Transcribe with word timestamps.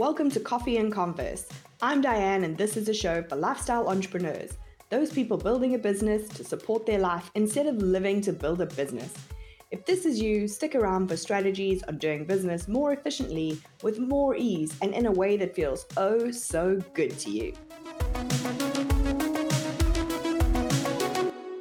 Welcome 0.00 0.30
to 0.30 0.40
Coffee 0.40 0.78
and 0.78 0.90
Converse. 0.90 1.44
I'm 1.82 2.00
Diane, 2.00 2.44
and 2.44 2.56
this 2.56 2.78
is 2.78 2.88
a 2.88 2.94
show 2.94 3.22
for 3.22 3.36
lifestyle 3.36 3.86
entrepreneurs, 3.86 4.56
those 4.88 5.12
people 5.12 5.36
building 5.36 5.74
a 5.74 5.78
business 5.78 6.26
to 6.30 6.42
support 6.42 6.86
their 6.86 6.98
life 6.98 7.30
instead 7.34 7.66
of 7.66 7.76
living 7.82 8.22
to 8.22 8.32
build 8.32 8.62
a 8.62 8.66
business. 8.66 9.12
If 9.70 9.84
this 9.84 10.06
is 10.06 10.18
you, 10.18 10.48
stick 10.48 10.74
around 10.74 11.08
for 11.08 11.18
strategies 11.18 11.82
on 11.82 11.98
doing 11.98 12.24
business 12.24 12.66
more 12.66 12.94
efficiently, 12.94 13.60
with 13.82 13.98
more 13.98 14.34
ease, 14.34 14.74
and 14.80 14.94
in 14.94 15.04
a 15.04 15.12
way 15.12 15.36
that 15.36 15.54
feels 15.54 15.84
oh 15.98 16.30
so 16.30 16.80
good 16.94 17.18
to 17.18 17.30
you. 17.30 17.52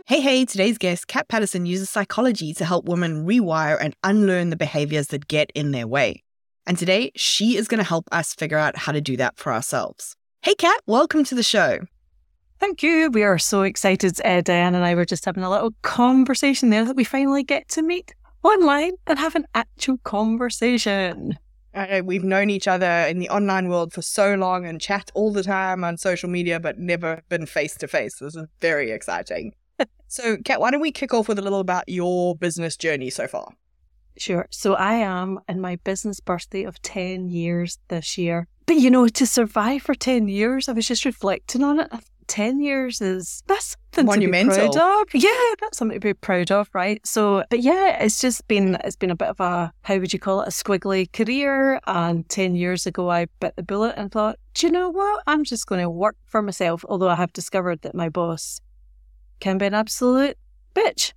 Hey, 0.05 0.21
hey, 0.21 0.45
today's 0.45 0.77
guest, 0.77 1.09
Cat 1.09 1.27
Paterson, 1.27 1.65
uses 1.65 1.89
psychology 1.89 2.53
to 2.53 2.63
help 2.63 2.85
women 2.85 3.27
rewire 3.27 3.77
and 3.81 3.93
unlearn 4.01 4.49
the 4.49 4.55
behaviors 4.55 5.07
that 5.07 5.27
get 5.27 5.51
in 5.53 5.71
their 5.71 5.87
way. 5.87 6.23
And 6.69 6.77
today, 6.77 7.11
she 7.15 7.57
is 7.57 7.67
going 7.67 7.79
to 7.79 7.83
help 7.83 8.07
us 8.11 8.35
figure 8.35 8.59
out 8.59 8.77
how 8.77 8.91
to 8.91 9.01
do 9.01 9.17
that 9.17 9.39
for 9.39 9.51
ourselves. 9.51 10.15
Hey, 10.43 10.53
Cat, 10.53 10.79
welcome 10.85 11.23
to 11.23 11.33
the 11.33 11.41
show. 11.41 11.79
Thank 12.59 12.83
you. 12.83 13.09
We 13.09 13.23
are 13.23 13.39
so 13.39 13.63
excited. 13.63 14.21
Uh, 14.23 14.41
Diane 14.41 14.75
and 14.75 14.85
I 14.85 14.93
were 14.93 15.03
just 15.03 15.25
having 15.25 15.41
a 15.41 15.49
little 15.49 15.73
conversation 15.81 16.69
there 16.69 16.85
that 16.85 16.95
we 16.95 17.03
finally 17.03 17.41
get 17.41 17.69
to 17.69 17.81
meet 17.81 18.13
online 18.43 18.91
and 19.07 19.17
have 19.17 19.33
an 19.33 19.47
actual 19.55 19.97
conversation. 20.03 21.39
Uh, 21.73 22.03
we've 22.05 22.23
known 22.23 22.51
each 22.51 22.67
other 22.67 22.85
in 22.85 23.17
the 23.17 23.29
online 23.29 23.69
world 23.69 23.91
for 23.91 24.03
so 24.03 24.35
long 24.35 24.67
and 24.67 24.79
chat 24.79 25.09
all 25.15 25.33
the 25.33 25.41
time 25.41 25.83
on 25.83 25.97
social 25.97 26.29
media, 26.29 26.59
but 26.59 26.77
never 26.77 27.23
been 27.29 27.47
face 27.47 27.73
to 27.77 27.87
face. 27.87 28.19
This 28.19 28.35
is 28.35 28.45
very 28.61 28.91
exciting. 28.91 29.55
so, 30.07 30.37
Cat, 30.45 30.61
why 30.61 30.69
don't 30.69 30.81
we 30.81 30.91
kick 30.91 31.15
off 31.15 31.27
with 31.27 31.39
a 31.39 31.41
little 31.41 31.61
about 31.61 31.89
your 31.89 32.35
business 32.35 32.77
journey 32.77 33.09
so 33.09 33.25
far? 33.25 33.53
Sure. 34.19 34.47
So 34.51 34.73
I 34.75 34.95
am 34.95 35.39
in 35.47 35.61
my 35.61 35.77
business 35.77 36.19
birthday 36.19 36.63
of 36.63 36.81
10 36.81 37.29
years 37.29 37.79
this 37.87 38.17
year. 38.17 38.47
But 38.65 38.77
you 38.77 38.91
know, 38.91 39.07
to 39.07 39.25
survive 39.25 39.81
for 39.81 39.95
10 39.95 40.27
years, 40.27 40.69
I 40.69 40.73
was 40.73 40.87
just 40.87 41.05
reflecting 41.05 41.63
on 41.63 41.79
it. 41.79 41.91
10 42.27 42.59
years 42.59 43.01
is 43.01 43.41
that's 43.47 43.75
something 43.91 44.05
Monumental. 44.05 44.55
to 44.55 44.61
be 44.61 44.77
proud 44.77 45.01
of. 45.01 45.07
Yeah, 45.15 45.55
that's 45.59 45.77
something 45.77 45.99
to 45.99 46.07
be 46.07 46.13
proud 46.13 46.51
of, 46.51 46.69
right? 46.73 47.01
So, 47.05 47.43
but 47.49 47.61
yeah, 47.61 48.03
it's 48.03 48.21
just 48.21 48.47
been, 48.47 48.77
it's 48.83 48.95
been 48.95 49.09
a 49.09 49.15
bit 49.15 49.29
of 49.29 49.39
a, 49.39 49.73
how 49.81 49.97
would 49.97 50.13
you 50.13 50.19
call 50.19 50.41
it, 50.41 50.47
a 50.47 50.51
squiggly 50.51 51.11
career. 51.11 51.79
And 51.87 52.29
10 52.29 52.55
years 52.55 52.85
ago, 52.85 53.09
I 53.09 53.25
bit 53.39 53.55
the 53.55 53.63
bullet 53.63 53.95
and 53.97 54.11
thought, 54.11 54.37
do 54.53 54.67
you 54.67 54.71
know 54.71 54.89
what? 54.89 55.23
I'm 55.25 55.43
just 55.43 55.65
going 55.65 55.81
to 55.81 55.89
work 55.89 56.17
for 56.25 56.43
myself. 56.43 56.85
Although 56.87 57.09
I 57.09 57.15
have 57.15 57.33
discovered 57.33 57.81
that 57.81 57.95
my 57.95 58.09
boss 58.09 58.61
can 59.39 59.57
be 59.57 59.65
an 59.65 59.73
absolute 59.73 60.37
bitch 60.75 61.13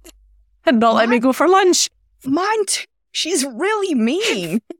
and 0.64 0.80
not 0.80 0.94
let 0.94 1.08
me 1.08 1.18
go 1.18 1.32
for 1.32 1.48
lunch. 1.48 1.90
Mine 2.24 2.66
too. 2.66 2.84
She's 3.12 3.44
really 3.44 3.94
mean. 3.94 4.60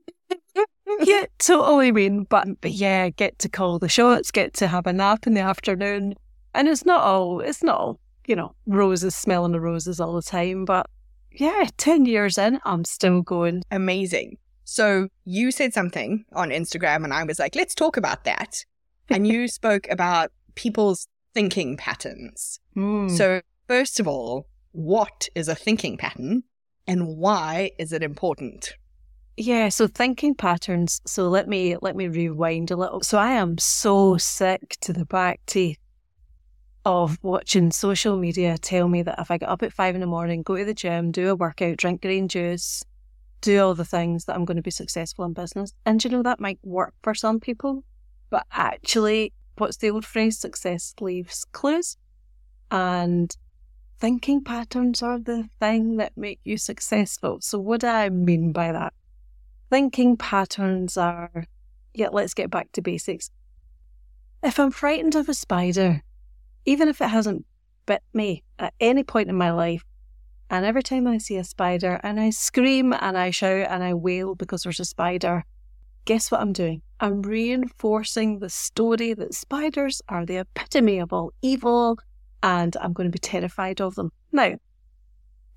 yeah, 1.01 1.25
totally 1.39 1.91
mean. 1.91 2.25
But, 2.25 2.47
but 2.61 2.71
yeah, 2.71 3.09
get 3.09 3.39
to 3.39 3.49
call 3.49 3.79
the 3.79 3.89
shots, 3.89 4.31
get 4.31 4.53
to 4.55 4.67
have 4.67 4.87
a 4.87 4.93
nap 4.93 5.27
in 5.27 5.33
the 5.33 5.41
afternoon. 5.41 6.15
And 6.53 6.67
it's 6.67 6.85
not 6.85 7.01
all, 7.01 7.39
it's 7.39 7.63
not 7.63 7.79
all, 7.79 7.99
you 8.27 8.35
know, 8.35 8.55
roses, 8.65 9.15
smelling 9.15 9.51
the 9.51 9.59
roses 9.59 9.99
all 9.99 10.13
the 10.13 10.21
time. 10.21 10.65
But 10.65 10.87
yeah, 11.31 11.65
10 11.77 12.05
years 12.05 12.37
in, 12.37 12.59
I'm 12.65 12.85
still 12.85 13.21
going. 13.21 13.63
Amazing. 13.71 14.37
So 14.65 15.09
you 15.25 15.51
said 15.51 15.73
something 15.73 16.25
on 16.33 16.49
Instagram, 16.49 17.03
and 17.03 17.13
I 17.13 17.23
was 17.23 17.39
like, 17.39 17.55
let's 17.55 17.75
talk 17.75 17.97
about 17.97 18.23
that. 18.25 18.63
And 19.09 19.27
you 19.27 19.49
spoke 19.49 19.85
about 19.89 20.31
people's 20.55 21.09
thinking 21.33 21.75
patterns. 21.75 22.61
Mm. 22.75 23.11
So, 23.11 23.41
first 23.67 23.99
of 23.99 24.07
all, 24.07 24.47
what 24.71 25.27
is 25.35 25.49
a 25.49 25.55
thinking 25.55 25.97
pattern 25.97 26.43
and 26.87 27.17
why 27.17 27.71
is 27.77 27.93
it 27.93 28.03
important? 28.03 28.73
Yeah, 29.35 29.69
so 29.69 29.87
thinking 29.87 30.35
patterns. 30.35 31.01
So 31.05 31.27
let 31.27 31.47
me 31.47 31.75
let 31.81 31.95
me 31.95 32.07
rewind 32.07 32.69
a 32.71 32.75
little. 32.75 33.01
So 33.01 33.17
I 33.17 33.31
am 33.31 33.57
so 33.57 34.17
sick 34.17 34.77
to 34.81 34.93
the 34.93 35.05
back 35.05 35.39
teeth 35.45 35.79
of 36.85 37.17
watching 37.23 37.71
social 37.71 38.17
media 38.17 38.57
tell 38.57 38.87
me 38.87 39.01
that 39.03 39.19
if 39.19 39.31
I 39.31 39.37
get 39.37 39.49
up 39.49 39.63
at 39.63 39.73
five 39.73 39.95
in 39.95 40.01
the 40.01 40.07
morning, 40.07 40.43
go 40.43 40.57
to 40.57 40.65
the 40.65 40.73
gym, 40.73 41.11
do 41.11 41.29
a 41.29 41.35
workout, 41.35 41.77
drink 41.77 42.01
green 42.01 42.27
juice, 42.27 42.83
do 43.41 43.59
all 43.59 43.73
the 43.73 43.85
things 43.85 44.25
that 44.25 44.35
I'm 44.35 44.45
going 44.45 44.57
to 44.57 44.63
be 44.63 44.71
successful 44.71 45.25
in 45.25 45.33
business. 45.33 45.73
And 45.85 46.03
you 46.03 46.09
know 46.09 46.23
that 46.23 46.39
might 46.39 46.59
work 46.61 46.93
for 47.01 47.15
some 47.15 47.39
people, 47.39 47.83
but 48.29 48.45
actually, 48.51 49.33
what's 49.57 49.77
the 49.77 49.91
old 49.91 50.05
phrase? 50.05 50.37
Success 50.37 50.93
leaves 50.99 51.45
clues. 51.53 51.97
And 52.69 53.35
thinking 54.03 54.43
patterns 54.43 55.01
are 55.01 55.17
the 55.17 55.47
thing 55.61 55.95
that 55.95 56.11
make 56.17 56.37
you 56.43 56.57
successful. 56.57 57.37
So, 57.39 57.57
what 57.57 57.79
do 57.79 57.87
I 57.87 58.09
mean 58.09 58.51
by 58.51 58.73
that? 58.73 58.93
Thinking 59.69 60.17
patterns 60.17 60.97
are, 60.97 61.45
yeah, 61.93 62.09
let's 62.11 62.33
get 62.33 62.51
back 62.51 62.69
to 62.73 62.81
basics. 62.81 63.29
If 64.43 64.59
I'm 64.59 64.71
frightened 64.71 65.15
of 65.15 65.29
a 65.29 65.33
spider, 65.33 66.03
even 66.65 66.89
if 66.89 66.99
it 66.99 67.07
hasn't 67.07 67.45
bit 67.85 68.03
me 68.13 68.43
at 68.59 68.73
any 68.81 69.05
point 69.05 69.29
in 69.29 69.37
my 69.37 69.51
life, 69.51 69.85
and 70.49 70.65
every 70.65 70.83
time 70.83 71.07
I 71.07 71.17
see 71.17 71.37
a 71.37 71.45
spider 71.45 72.01
and 72.03 72.19
I 72.19 72.31
scream 72.31 72.91
and 72.91 73.17
I 73.17 73.29
shout 73.29 73.67
and 73.69 73.85
I 73.85 73.93
wail 73.93 74.35
because 74.35 74.63
there's 74.63 74.81
a 74.81 74.85
spider, 74.85 75.45
guess 76.03 76.29
what 76.29 76.41
I'm 76.41 76.51
doing? 76.51 76.81
I'm 76.99 77.21
reinforcing 77.21 78.39
the 78.39 78.49
story 78.49 79.13
that 79.13 79.33
spiders 79.33 80.01
are 80.09 80.25
the 80.25 80.39
epitome 80.39 80.99
of 80.99 81.13
all 81.13 81.31
evil 81.41 81.99
and 82.43 82.75
I'm 82.77 82.93
going 82.93 83.07
to 83.07 83.11
be 83.11 83.17
terrified 83.19 83.81
of 83.81 83.95
them. 83.95 84.11
Now, 84.31 84.55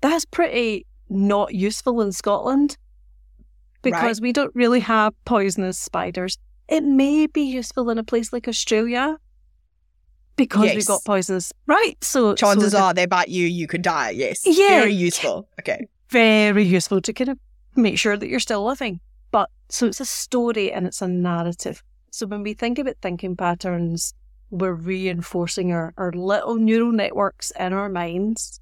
that's 0.01 0.25
pretty 0.25 0.85
not 1.09 1.53
useful 1.53 2.01
in 2.01 2.11
Scotland 2.11 2.77
because 3.81 4.19
Right. 4.19 4.23
we 4.23 4.33
don't 4.33 4.53
really 4.55 4.79
have 4.79 5.13
poisonous 5.25 5.77
spiders. 5.77 6.37
It 6.67 6.83
may 6.83 7.27
be 7.27 7.41
useful 7.43 7.89
in 7.89 7.97
a 7.97 8.03
place 8.03 8.33
like 8.33 8.47
Australia 8.47 9.17
because 10.35 10.73
we've 10.75 10.85
got 10.85 11.03
poisonous. 11.05 11.51
Right. 11.65 11.95
So 12.01 12.35
Chances 12.35 12.71
so 12.73 12.79
are 12.79 12.93
they 12.93 13.05
bite 13.05 13.29
you, 13.29 13.45
you 13.47 13.67
could 13.67 13.81
die. 13.81 14.11
Yes. 14.11 14.41
Yeah. 14.45 14.79
Very 14.81 14.93
useful. 14.93 15.47
Okay. 15.59 15.87
very 16.09 16.63
useful 16.63 17.01
to 17.01 17.11
kind 17.13 17.29
of 17.29 17.37
make 17.75 17.97
sure 17.99 18.15
that 18.17 18.27
you're 18.29 18.39
still 18.39 18.65
living. 18.65 18.99
But 19.31 19.49
so 19.69 19.87
it's 19.87 19.99
a 19.99 20.05
story 20.05 20.71
and 20.71 20.87
it's 20.87 21.01
a 21.01 21.07
narrative. 21.07 21.83
So 22.11 22.25
when 22.27 22.43
we 22.43 22.53
think 22.53 22.79
about 22.79 22.95
thinking 23.01 23.35
patterns, 23.35 24.13
we're 24.49 24.73
reinforcing 24.73 25.71
our, 25.71 25.93
our 25.97 26.11
little 26.11 26.55
neural 26.55 26.91
networks 26.91 27.51
in 27.59 27.73
our 27.73 27.89
minds. 27.89 28.59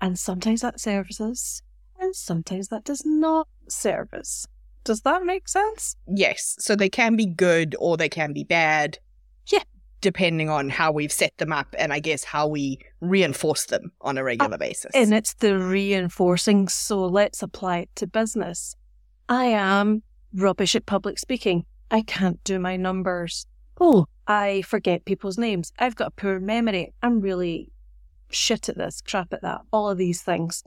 And 0.00 0.18
sometimes 0.18 0.62
that 0.62 0.80
serves 0.80 1.20
us, 1.20 1.62
and 1.98 2.16
sometimes 2.16 2.68
that 2.68 2.84
does 2.84 3.02
not 3.04 3.48
serve 3.68 4.14
us. 4.14 4.46
Does 4.84 5.02
that 5.02 5.24
make 5.24 5.46
sense? 5.46 5.96
Yes. 6.08 6.56
So 6.58 6.74
they 6.74 6.88
can 6.88 7.16
be 7.16 7.26
good 7.26 7.76
or 7.78 7.96
they 7.96 8.08
can 8.08 8.32
be 8.32 8.44
bad. 8.44 8.98
Yeah. 9.48 9.62
Depending 10.00 10.48
on 10.48 10.70
how 10.70 10.90
we've 10.90 11.12
set 11.12 11.36
them 11.36 11.52
up 11.52 11.74
and 11.78 11.92
I 11.92 11.98
guess 11.98 12.24
how 12.24 12.46
we 12.46 12.78
reinforce 13.02 13.66
them 13.66 13.92
on 14.00 14.16
a 14.16 14.24
regular 14.24 14.54
uh, 14.54 14.58
basis. 14.58 14.90
And 14.94 15.12
it's 15.12 15.34
the 15.34 15.58
reinforcing. 15.58 16.68
So 16.68 17.04
let's 17.04 17.42
apply 17.42 17.80
it 17.80 17.90
to 17.96 18.06
business. 18.06 18.74
I 19.28 19.44
am 19.44 20.02
rubbish 20.32 20.74
at 20.74 20.86
public 20.86 21.18
speaking. 21.18 21.66
I 21.90 22.00
can't 22.00 22.42
do 22.44 22.58
my 22.58 22.76
numbers. 22.76 23.46
Oh, 23.78 24.06
I 24.30 24.62
forget 24.62 25.06
people's 25.06 25.38
names. 25.38 25.72
I've 25.80 25.96
got 25.96 26.06
a 26.06 26.12
poor 26.12 26.38
memory. 26.38 26.94
I'm 27.02 27.20
really 27.20 27.72
shit 28.30 28.68
at 28.68 28.78
this, 28.78 29.02
crap 29.02 29.32
at 29.32 29.42
that, 29.42 29.62
all 29.72 29.90
of 29.90 29.98
these 29.98 30.22
things. 30.22 30.62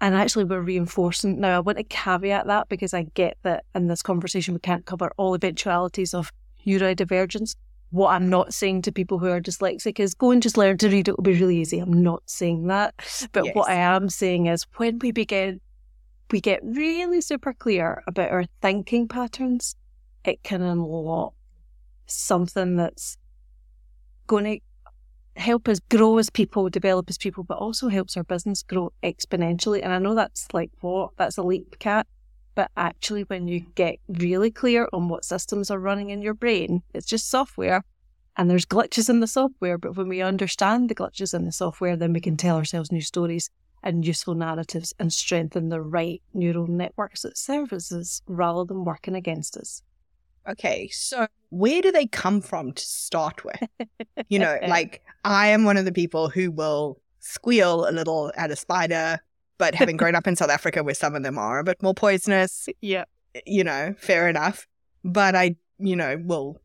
And 0.00 0.16
actually, 0.16 0.46
we're 0.46 0.62
reinforcing. 0.62 1.38
Now, 1.38 1.56
I 1.56 1.60
want 1.60 1.78
to 1.78 1.84
caveat 1.84 2.48
that 2.48 2.68
because 2.68 2.92
I 2.92 3.04
get 3.14 3.38
that 3.44 3.66
in 3.76 3.86
this 3.86 4.02
conversation 4.02 4.52
we 4.52 4.58
can't 4.58 4.84
cover 4.84 5.12
all 5.16 5.36
eventualities 5.36 6.12
of 6.12 6.32
neurodivergence. 6.66 7.54
What 7.90 8.08
I'm 8.08 8.28
not 8.28 8.52
saying 8.52 8.82
to 8.82 8.90
people 8.90 9.20
who 9.20 9.28
are 9.28 9.40
dyslexic 9.40 10.00
is 10.00 10.12
go 10.12 10.32
and 10.32 10.42
just 10.42 10.56
learn 10.56 10.76
to 10.78 10.88
read. 10.88 11.06
It 11.06 11.16
will 11.16 11.22
be 11.22 11.38
really 11.38 11.58
easy. 11.58 11.78
I'm 11.78 12.02
not 12.02 12.24
saying 12.26 12.66
that. 12.66 12.96
But 13.30 13.54
what 13.54 13.70
I 13.70 13.74
am 13.74 14.08
saying 14.08 14.46
is 14.46 14.66
when 14.78 14.98
we 14.98 15.12
begin, 15.12 15.60
we 16.32 16.40
get 16.40 16.58
really 16.64 17.20
super 17.20 17.52
clear 17.52 18.02
about 18.08 18.32
our 18.32 18.46
thinking 18.60 19.06
patterns, 19.06 19.76
it 20.24 20.42
can 20.42 20.62
unlock 20.62 21.34
something 22.14 22.76
that's 22.76 23.16
going 24.26 24.44
to 24.44 24.60
help 25.40 25.68
us 25.68 25.80
grow 25.90 26.18
as 26.18 26.30
people, 26.30 26.68
develop 26.68 27.08
as 27.08 27.18
people, 27.18 27.44
but 27.44 27.58
also 27.58 27.88
helps 27.88 28.16
our 28.16 28.24
business 28.24 28.62
grow 28.62 28.92
exponentially. 29.02 29.80
And 29.82 29.92
I 29.92 29.98
know 29.98 30.14
that's 30.14 30.46
like 30.52 30.70
what? 30.80 31.10
That's 31.16 31.38
a 31.38 31.42
leap, 31.42 31.78
Cat. 31.78 32.06
But 32.54 32.70
actually, 32.76 33.22
when 33.22 33.48
you 33.48 33.60
get 33.74 33.96
really 34.08 34.50
clear 34.50 34.88
on 34.92 35.08
what 35.08 35.24
systems 35.24 35.70
are 35.70 35.78
running 35.78 36.10
in 36.10 36.20
your 36.20 36.34
brain, 36.34 36.82
it's 36.92 37.06
just 37.06 37.30
software 37.30 37.82
and 38.36 38.50
there's 38.50 38.66
glitches 38.66 39.08
in 39.08 39.20
the 39.20 39.26
software. 39.26 39.78
But 39.78 39.96
when 39.96 40.08
we 40.08 40.20
understand 40.20 40.88
the 40.88 40.94
glitches 40.94 41.34
in 41.34 41.44
the 41.44 41.52
software, 41.52 41.96
then 41.96 42.12
we 42.12 42.20
can 42.20 42.36
tell 42.36 42.56
ourselves 42.56 42.92
new 42.92 43.00
stories 43.00 43.50
and 43.82 44.06
useful 44.06 44.34
narratives 44.34 44.94
and 44.98 45.12
strengthen 45.12 45.68
the 45.68 45.80
right 45.80 46.22
neural 46.32 46.66
networks 46.66 47.22
that 47.22 47.36
serve 47.36 47.72
us 47.72 48.22
rather 48.26 48.64
than 48.64 48.84
working 48.84 49.14
against 49.14 49.56
us. 49.56 49.82
Okay, 50.48 50.88
so 50.88 51.26
where 51.50 51.80
do 51.82 51.92
they 51.92 52.06
come 52.06 52.40
from 52.40 52.72
to 52.72 52.82
start 52.82 53.44
with? 53.44 53.62
You 54.28 54.38
know, 54.38 54.58
like 54.66 55.02
I 55.24 55.48
am 55.48 55.64
one 55.64 55.76
of 55.76 55.84
the 55.84 55.92
people 55.92 56.28
who 56.30 56.50
will 56.50 57.00
squeal 57.20 57.86
a 57.88 57.92
little 57.92 58.32
at 58.36 58.50
a 58.50 58.56
spider, 58.56 59.18
but 59.58 59.74
having 59.74 59.96
grown 59.98 60.14
up 60.14 60.26
in 60.26 60.36
South 60.36 60.48
Africa 60.50 60.82
where 60.82 60.94
some 60.94 61.14
of 61.14 61.22
them 61.22 61.36
are 61.38 61.58
a 61.58 61.64
bit 61.64 61.82
more 61.82 61.92
poisonous, 61.94 62.68
Yeah. 62.80 63.04
you 63.44 63.62
know, 63.62 63.94
fair 63.98 64.28
enough. 64.28 64.66
But 65.04 65.34
I, 65.34 65.56
you 65.78 65.96
know, 65.96 66.16
will 66.24 66.60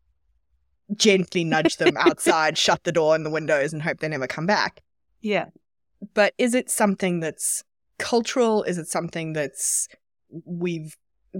gently 0.95 1.43
nudge 1.43 1.77
them 1.77 1.97
outside, 1.99 2.57
shut 2.57 2.83
the 2.85 2.91
door 2.91 3.15
and 3.15 3.25
the 3.25 3.29
windows, 3.31 3.73
and 3.73 3.81
hope 3.81 3.99
they 3.99 4.07
never 4.07 4.27
come 4.27 4.45
back. 4.45 4.81
Yeah. 5.21 5.45
But 6.13 6.33
is 6.37 6.53
it 6.53 6.69
something 6.69 7.19
that's 7.19 7.63
cultural? 7.99 8.63
Is 8.63 8.77
it 8.77 8.87
something 8.87 9.33
that's 9.33 9.87
we've 10.45 10.95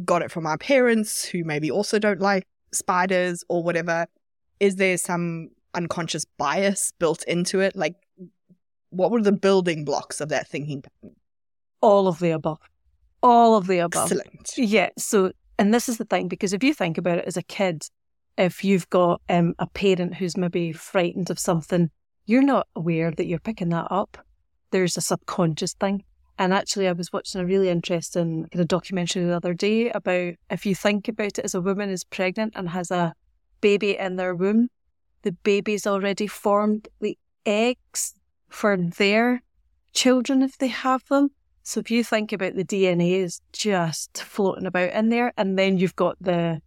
got 0.05 0.21
it 0.21 0.31
from 0.31 0.45
our 0.45 0.57
parents 0.57 1.25
who 1.25 1.43
maybe 1.43 1.71
also 1.71 1.99
don't 1.99 2.19
like 2.21 2.45
spiders 2.73 3.43
or 3.49 3.63
whatever? 3.63 4.07
Is 4.59 4.75
there 4.75 4.97
some 4.97 5.49
unconscious 5.73 6.25
bias 6.37 6.93
built 6.99 7.23
into 7.23 7.59
it? 7.59 7.75
Like, 7.75 7.95
what 8.89 9.11
were 9.11 9.21
the 9.21 9.31
building 9.31 9.85
blocks 9.85 10.21
of 10.21 10.29
that 10.29 10.47
thinking 10.47 10.81
pattern? 10.81 11.15
All 11.81 12.07
of 12.07 12.19
the 12.19 12.31
above. 12.31 12.59
All 13.21 13.55
of 13.55 13.67
the 13.67 13.79
above. 13.79 14.11
Excellent. 14.11 14.53
Yeah. 14.57 14.89
So, 14.97 15.31
and 15.59 15.73
this 15.73 15.89
is 15.89 15.97
the 15.97 16.05
thing, 16.05 16.27
because 16.27 16.53
if 16.53 16.63
you 16.63 16.73
think 16.73 16.97
about 16.97 17.19
it 17.19 17.25
as 17.25 17.37
a 17.37 17.43
kid, 17.43 17.83
if 18.37 18.63
you've 18.63 18.89
got 18.89 19.21
um, 19.29 19.53
a 19.59 19.67
parent 19.67 20.15
who's 20.15 20.37
maybe 20.37 20.71
frightened 20.71 21.29
of 21.29 21.39
something, 21.39 21.89
you're 22.25 22.43
not 22.43 22.67
aware 22.75 23.11
that 23.11 23.25
you're 23.25 23.39
picking 23.39 23.69
that 23.69 23.87
up. 23.89 24.17
There's 24.71 24.97
a 24.97 25.01
subconscious 25.01 25.73
thing. 25.73 26.03
And 26.39 26.53
actually, 26.53 26.87
I 26.87 26.91
was 26.91 27.11
watching 27.11 27.41
a 27.41 27.45
really 27.45 27.69
interesting 27.69 28.47
kind 28.51 28.61
of 28.61 28.67
documentary 28.67 29.25
the 29.25 29.35
other 29.35 29.53
day 29.53 29.89
about 29.89 30.35
if 30.51 30.65
you 30.65 30.75
think 30.75 31.07
about 31.07 31.39
it 31.39 31.45
as 31.45 31.55
a 31.55 31.61
woman 31.61 31.89
is 31.89 32.03
pregnant 32.03 32.53
and 32.55 32.69
has 32.69 32.91
a 32.91 33.13
baby 33.59 33.97
in 33.97 34.17
their 34.17 34.35
womb, 34.35 34.69
the 35.23 35.31
baby's 35.31 35.87
already 35.87 36.27
formed 36.27 36.87
the 36.99 37.17
eggs 37.45 38.13
for 38.49 38.77
their 38.77 39.41
children 39.93 40.43
if 40.43 40.57
they 40.57 40.67
have 40.67 41.03
them. 41.07 41.31
So 41.63 41.79
if 41.79 41.89
you 41.89 42.03
think 42.03 42.31
about 42.31 42.55
the 42.55 42.63
DNA 42.63 43.13
is 43.13 43.41
just 43.51 44.21
floating 44.21 44.67
about 44.67 44.91
in 44.93 45.09
there, 45.09 45.33
and 45.37 45.57
then 45.57 45.77
you've 45.77 45.95
got 45.95 46.15
the 46.21 46.61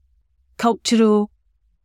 cultural 0.59 1.31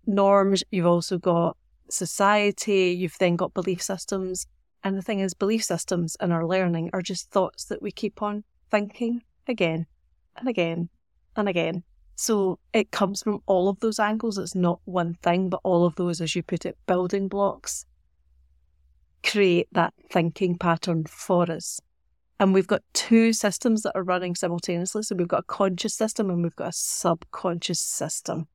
norms, 0.05 0.63
you've 0.71 0.85
also 0.85 1.17
got 1.17 1.55
society, 1.89 2.95
you've 2.97 3.17
then 3.19 3.35
got 3.35 3.53
belief 3.53 3.81
systems. 3.81 4.47
And 4.85 4.95
the 4.95 5.01
thing 5.01 5.19
is, 5.19 5.33
belief 5.33 5.63
systems 5.63 6.15
and 6.19 6.31
our 6.31 6.45
learning 6.45 6.91
are 6.93 7.01
just 7.01 7.31
thoughts 7.31 7.65
that 7.65 7.81
we 7.81 7.91
keep 7.91 8.21
on 8.21 8.43
thinking 8.69 9.23
again 9.47 9.87
and 10.37 10.47
again 10.47 10.89
and 11.35 11.49
again. 11.49 11.83
So 12.15 12.59
it 12.71 12.91
comes 12.91 13.23
from 13.23 13.41
all 13.47 13.67
of 13.67 13.79
those 13.79 13.97
angles. 13.97 14.37
It's 14.37 14.53
not 14.53 14.79
one 14.85 15.15
thing, 15.23 15.49
but 15.49 15.59
all 15.63 15.85
of 15.85 15.95
those, 15.95 16.21
as 16.21 16.35
you 16.35 16.43
put 16.43 16.67
it, 16.67 16.77
building 16.85 17.27
blocks 17.27 17.87
create 19.25 19.67
that 19.71 19.95
thinking 20.11 20.55
pattern 20.55 21.05
for 21.05 21.51
us. 21.51 21.81
And 22.39 22.53
we've 22.53 22.67
got 22.67 22.83
two 22.93 23.33
systems 23.33 23.81
that 23.81 23.95
are 23.95 24.03
running 24.03 24.35
simultaneously. 24.35 25.01
So 25.01 25.15
we've 25.15 25.27
got 25.27 25.39
a 25.39 25.47
conscious 25.47 25.95
system 25.95 26.29
and 26.29 26.43
we've 26.43 26.55
got 26.55 26.69
a 26.69 26.73
subconscious 26.73 27.79
system. 27.79 28.47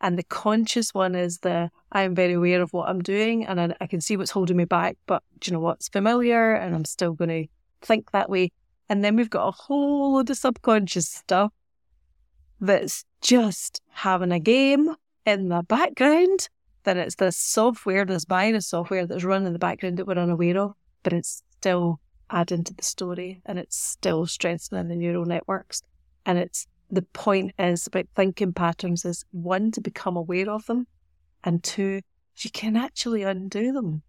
And 0.00 0.18
the 0.18 0.22
conscious 0.22 0.94
one 0.94 1.14
is 1.14 1.38
the 1.38 1.70
I 1.92 2.02
am 2.02 2.14
very 2.14 2.34
aware 2.34 2.62
of 2.62 2.72
what 2.72 2.88
I'm 2.88 3.02
doing 3.02 3.44
and 3.44 3.60
I, 3.60 3.74
I 3.80 3.86
can 3.86 4.00
see 4.00 4.16
what's 4.16 4.30
holding 4.30 4.56
me 4.56 4.64
back, 4.64 4.96
but 5.06 5.22
do 5.40 5.50
you 5.50 5.54
know 5.54 5.60
what's 5.60 5.88
familiar 5.88 6.54
and 6.54 6.74
I'm 6.74 6.84
still 6.84 7.12
going 7.12 7.28
to 7.28 7.46
think 7.82 8.10
that 8.12 8.30
way. 8.30 8.52
And 8.88 9.04
then 9.04 9.16
we've 9.16 9.30
got 9.30 9.48
a 9.48 9.50
whole 9.52 10.14
load 10.14 10.30
of 10.30 10.36
subconscious 10.36 11.08
stuff 11.08 11.52
that's 12.60 13.04
just 13.20 13.80
having 13.90 14.32
a 14.32 14.40
game 14.40 14.94
in 15.26 15.48
the 15.48 15.62
background. 15.62 16.48
Then 16.84 16.98
it's 16.98 17.16
this 17.16 17.36
software, 17.36 18.04
this 18.04 18.24
virus 18.24 18.68
software 18.68 19.06
that's 19.06 19.24
running 19.24 19.48
in 19.48 19.52
the 19.52 19.58
background 19.58 19.98
that 19.98 20.06
we're 20.06 20.14
unaware 20.14 20.58
of, 20.58 20.74
but 21.02 21.12
it's 21.12 21.42
still 21.58 22.00
adding 22.30 22.64
to 22.64 22.74
the 22.74 22.82
story 22.82 23.42
and 23.44 23.58
it's 23.58 23.76
still 23.76 24.26
strengthening 24.26 24.88
the 24.88 24.96
neural 24.96 25.26
networks. 25.26 25.82
And 26.24 26.38
it's 26.38 26.66
the 26.90 27.02
point 27.02 27.52
is 27.58 27.86
about 27.86 28.06
thinking 28.16 28.52
patterns 28.52 29.04
is 29.04 29.24
one, 29.30 29.70
to 29.72 29.80
become 29.80 30.16
aware 30.16 30.50
of 30.50 30.66
them, 30.66 30.86
and 31.44 31.62
two, 31.62 32.00
you 32.38 32.50
can 32.50 32.76
actually 32.76 33.22
undo 33.22 33.72
them. 33.72 34.02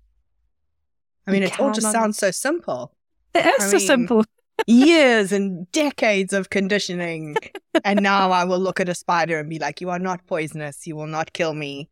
I 1.27 1.31
mean, 1.31 1.41
You 1.41 1.47
it 1.47 1.59
all 1.59 1.71
just 1.71 1.85
can 1.85 1.93
sounds 1.93 2.17
so 2.17 2.31
simple. 2.31 2.93
It 3.33 3.45
is 3.45 3.63
I 3.63 3.67
so 3.67 3.77
mean- 3.77 3.87
simple. 3.87 4.25
Years 4.67 5.31
and 5.31 5.71
decades 5.71 6.33
of 6.33 6.51
conditioning. 6.51 7.35
and 7.83 8.01
now 8.01 8.29
I 8.31 8.43
will 8.43 8.59
look 8.59 8.79
at 8.79 8.89
a 8.89 8.93
spider 8.93 9.39
and 9.39 9.49
be 9.49 9.57
like, 9.57 9.81
You 9.81 9.89
are 9.89 9.97
not 9.97 10.27
poisonous. 10.27 10.85
You 10.85 10.95
will 10.95 11.07
not 11.07 11.33
kill 11.33 11.53
me. 11.55 11.89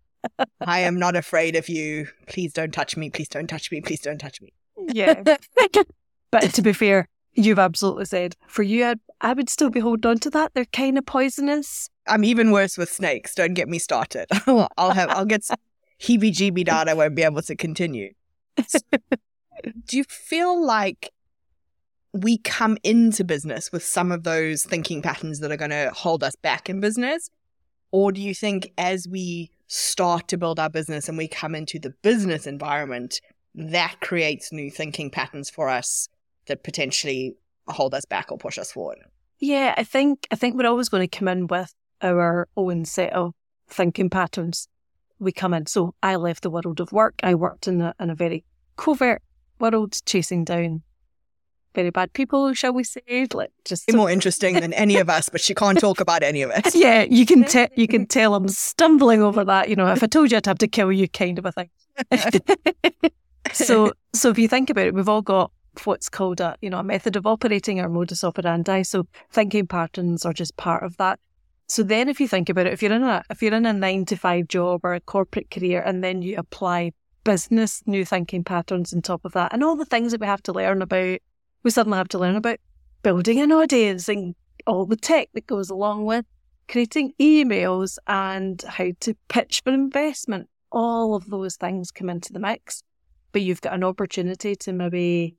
I 0.62 0.82
am 0.82 1.00
not 1.00 1.16
afraid 1.16 1.56
of 1.56 1.68
you. 1.68 2.08
Please 2.28 2.54
don't 2.54 2.72
touch 2.72 2.96
me. 2.96 3.10
Please 3.10 3.30
don't 3.30 3.48
touch 3.48 3.72
me. 3.72 3.82
Please 3.82 4.02
don't 4.02 4.20
touch 4.20 4.40
me. 4.42 4.54
Yeah. 4.94 5.24
but 6.32 6.54
to 6.54 6.62
be 6.62 6.74
fair, 6.74 7.08
you've 7.34 7.58
absolutely 7.58 8.06
said 8.06 8.36
for 8.48 8.62
you, 8.62 8.96
I 9.22 9.34
would 9.34 9.50
still 9.50 9.70
be 9.70 9.80
holding 9.80 10.10
on 10.10 10.20
to 10.20 10.30
that. 10.32 10.54
They're 10.54 10.66
kind 10.66 10.98
of 10.98 11.06
poisonous. 11.06 11.90
I'm 12.08 12.24
even 12.24 12.52
worse 12.52 12.78
with 12.78 12.92
snakes. 12.92 13.36
Don't 13.36 13.54
get 13.54 13.68
me 13.68 13.80
started. 13.80 14.28
I'll 14.48 14.92
have 14.92 15.10
I'll 15.10 15.26
get 15.26 15.44
heebie 16.02 16.32
jeebie 16.32 16.66
down. 16.66 16.90
I 16.90 16.94
won't 16.94 17.16
be 17.16 17.24
able 17.24 17.42
to 17.44 17.56
continue. 17.56 18.14
Do 18.58 19.98
you 19.98 20.04
feel 20.06 20.66
like 20.66 21.12
we 22.14 22.38
come 22.40 22.78
into 22.84 23.24
business 23.24 23.72
with 23.72 23.84
some 23.84 24.12
of 24.12 24.24
those 24.24 24.64
thinking 24.64 25.02
patterns 25.02 25.40
that 25.40 25.52
are 25.52 25.58
going 25.58 25.72
to 25.72 25.92
hold 25.94 26.24
us 26.24 26.36
back 26.36 26.70
in 26.70 26.80
business? 26.80 27.30
Or 27.92 28.12
do 28.12 28.22
you 28.22 28.34
think 28.34 28.72
as 28.78 29.08
we 29.08 29.52
start 29.68 30.28
to 30.30 30.38
build 30.38 30.60
our 30.60 30.70
business 30.70 31.10
and 31.10 31.18
we 31.18 31.28
come 31.28 31.56
into 31.56 31.80
the 31.80 31.92
business 32.02 32.48
environment, 32.48 33.20
that 33.54 33.98
creates 34.00 34.52
new 34.52 34.72
thinking 34.72 35.10
patterns 35.10 35.50
for 35.50 35.70
us 35.70 36.08
that 36.48 36.64
potentially 36.64 37.36
hold 37.72 37.94
us 37.94 38.06
back 38.06 38.32
or 38.32 38.38
push 38.38 38.58
us 38.58 38.72
forward? 38.72 39.00
Yeah, 39.40 39.74
I 39.78 39.84
think 39.84 40.28
I 40.32 40.36
think 40.36 40.56
we're 40.56 40.68
always 40.68 40.90
going 40.90 41.08
to 41.08 41.18
come 41.18 41.28
in 41.28 41.48
with 41.48 41.74
our 42.02 42.48
own 42.56 42.86
set 42.86 43.14
of 43.14 43.34
thinking 43.68 44.10
patterns. 44.10 44.68
We 45.20 45.32
come 45.32 45.54
in. 45.54 45.66
So 45.66 45.94
I 46.02 46.16
left 46.16 46.44
the 46.44 46.50
world 46.50 46.80
of 46.80 46.92
work. 46.92 47.16
I 47.24 47.36
worked 47.36 47.68
in 47.68 47.82
a 47.82 47.94
in 48.00 48.10
a 48.10 48.16
very 48.16 48.44
covert 48.78 49.22
world, 49.60 50.00
chasing 50.06 50.46
down 50.46 50.84
very 51.76 51.90
bad 51.90 52.14
people, 52.14 52.54
shall 52.54 52.74
we 52.74 52.84
say? 52.84 53.28
Like 53.34 53.52
just 53.66 53.92
More 53.94 54.10
interesting 54.10 54.56
than 54.56 54.74
any 54.74 54.98
of 54.98 55.10
us, 55.10 55.30
but 55.30 55.42
she 55.42 55.54
can't 55.54 55.80
talk 55.80 56.00
about 56.00 56.24
any 56.24 56.42
of 56.42 56.52
it. 56.52 56.74
yeah, 56.76 57.06
you 57.10 57.26
can 57.26 57.44
tell 57.44 57.68
you 57.76 57.88
can 57.88 58.06
tell 58.06 58.36
I'm 58.36 58.48
stumbling 58.48 59.22
over 59.22 59.44
that. 59.46 59.70
You 59.70 59.76
know, 59.76 59.88
if 59.88 60.04
I 60.04 60.08
told 60.08 60.32
you 60.32 60.38
I'd 60.38 60.46
have 60.46 60.58
to 60.60 60.68
kill 60.68 60.92
you, 60.92 61.08
kind 61.08 61.40
of 61.40 61.46
a 61.46 61.52
thing. 61.52 61.70
so, 63.54 63.94
so 64.14 64.30
if 64.30 64.38
you 64.38 64.48
think 64.48 64.70
about 64.70 64.88
it, 64.88 64.94
we've 64.94 65.10
all 65.10 65.22
got 65.22 65.52
what's 65.86 66.10
called 66.10 66.42
a 66.42 66.56
you 66.62 66.70
know 66.70 66.80
a 66.80 66.84
method 66.84 67.16
of 67.16 67.26
operating 67.26 67.80
or 67.80 67.90
modus 67.90 68.24
operandi. 68.24 68.84
So 68.84 69.08
thinking 69.32 69.68
patterns 69.68 70.26
are 70.26 70.34
just 70.34 70.58
part 70.58 70.84
of 70.84 70.98
that. 70.98 71.20
So 71.68 71.84
then, 71.84 72.10
if 72.10 72.20
you 72.20 72.28
think 72.28 72.50
about 72.50 72.66
it, 72.66 72.74
if 72.74 72.82
you're 72.82 72.94
in 72.94 73.04
a 73.04 73.24
if 73.30 73.42
you're 73.44 73.54
in 73.54 73.66
a 73.66 73.74
nine 73.74 74.06
to 74.06 74.16
five 74.16 74.48
job 74.48 74.82
or 74.84 74.96
a 74.96 75.00
corporate 75.00 75.52
career, 75.52 75.82
and 75.86 76.04
then 76.04 76.22
you 76.22 76.38
apply 76.38 76.94
business 77.24 77.84
new 77.86 78.04
thinking 78.06 78.44
patterns 78.44 78.94
on 78.94 79.02
top 79.02 79.24
of 79.24 79.34
that, 79.34 79.54
and 79.54 79.64
all 79.64 79.76
the 79.76 79.86
things 79.86 80.12
that 80.12 80.22
we 80.22 80.28
have 80.28 80.44
to 80.44 80.54
learn 80.54 80.82
about, 80.82 81.20
we 81.64 81.72
suddenly 81.72 81.98
have 81.98 82.08
to 82.10 82.20
learn 82.20 82.36
about 82.36 82.58
building 83.04 83.40
an 83.40 83.52
audience 83.52 84.10
and 84.10 84.36
all 84.66 84.86
the 84.86 84.96
tech 84.96 85.30
that 85.34 85.48
goes 85.48 85.70
along 85.70 86.06
with 86.06 86.26
creating 86.68 87.14
emails 87.20 87.98
and 88.08 88.62
how 88.64 88.90
to 89.00 89.16
pitch 89.28 89.62
for 89.64 89.74
investment. 89.74 90.48
All 90.72 91.16
of 91.16 91.30
those 91.30 91.56
things 91.56 91.92
come 91.92 92.10
into 92.10 92.32
the 92.32 92.40
mix, 92.40 92.84
but 93.32 93.42
you've 93.42 93.62
got 93.62 93.74
an 93.74 93.84
opportunity 93.84 94.56
to 94.56 94.74
maybe 94.74 95.36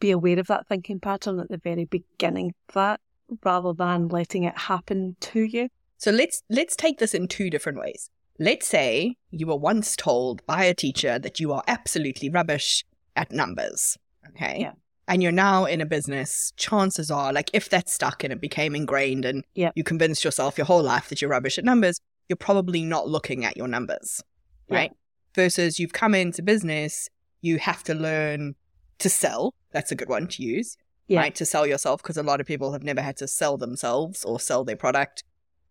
be 0.00 0.10
aware 0.10 0.38
of 0.38 0.46
that 0.48 0.66
thinking 0.66 1.00
pattern 1.00 1.40
at 1.40 1.48
the 1.48 1.58
very 1.58 1.84
beginning 1.84 2.54
of 2.68 2.74
that 2.74 3.00
rather 3.44 3.72
than 3.72 4.08
letting 4.08 4.44
it 4.44 4.56
happen 4.56 5.16
to 5.20 5.40
you. 5.40 5.68
So 5.96 6.10
let's 6.10 6.42
let's 6.48 6.76
take 6.76 6.98
this 6.98 7.14
in 7.14 7.28
two 7.28 7.50
different 7.50 7.78
ways. 7.78 8.10
Let's 8.38 8.66
say 8.66 9.16
you 9.30 9.46
were 9.48 9.56
once 9.56 9.96
told 9.96 10.46
by 10.46 10.64
a 10.64 10.74
teacher 10.74 11.18
that 11.18 11.40
you 11.40 11.52
are 11.52 11.62
absolutely 11.66 12.30
rubbish 12.30 12.84
at 13.16 13.32
numbers. 13.32 13.98
Okay. 14.28 14.58
Yeah. 14.60 14.72
And 15.08 15.22
you're 15.22 15.32
now 15.32 15.64
in 15.64 15.80
a 15.80 15.86
business, 15.86 16.52
chances 16.56 17.10
are, 17.10 17.32
like 17.32 17.50
if 17.54 17.68
that's 17.68 17.92
stuck 17.94 18.22
and 18.22 18.32
it 18.32 18.40
became 18.40 18.76
ingrained 18.76 19.24
and 19.24 19.42
Yeah. 19.54 19.70
you 19.74 19.82
convinced 19.82 20.22
yourself 20.22 20.58
your 20.58 20.66
whole 20.66 20.82
life 20.82 21.08
that 21.08 21.20
you're 21.20 21.30
rubbish 21.30 21.58
at 21.58 21.64
numbers, 21.64 21.98
you're 22.28 22.36
probably 22.36 22.84
not 22.84 23.08
looking 23.08 23.44
at 23.44 23.56
your 23.56 23.68
numbers. 23.68 24.22
Yeah. 24.68 24.76
Right. 24.76 24.92
Versus 25.34 25.80
you've 25.80 25.94
come 25.94 26.14
into 26.14 26.42
business, 26.42 27.08
you 27.40 27.58
have 27.58 27.82
to 27.84 27.94
learn 27.94 28.54
to 28.98 29.08
sell. 29.08 29.54
That's 29.72 29.92
a 29.92 29.94
good 29.96 30.08
one 30.08 30.26
to 30.28 30.42
use. 30.42 30.76
Yeah. 31.06 31.20
Right. 31.20 31.34
To 31.36 31.46
sell 31.46 31.66
yourself, 31.66 32.02
because 32.02 32.16
a 32.16 32.22
lot 32.22 32.40
of 32.40 32.46
people 32.46 32.72
have 32.72 32.82
never 32.82 33.00
had 33.00 33.16
to 33.18 33.28
sell 33.28 33.56
themselves 33.56 34.24
or 34.24 34.38
sell 34.38 34.64
their 34.64 34.76
product 34.76 35.24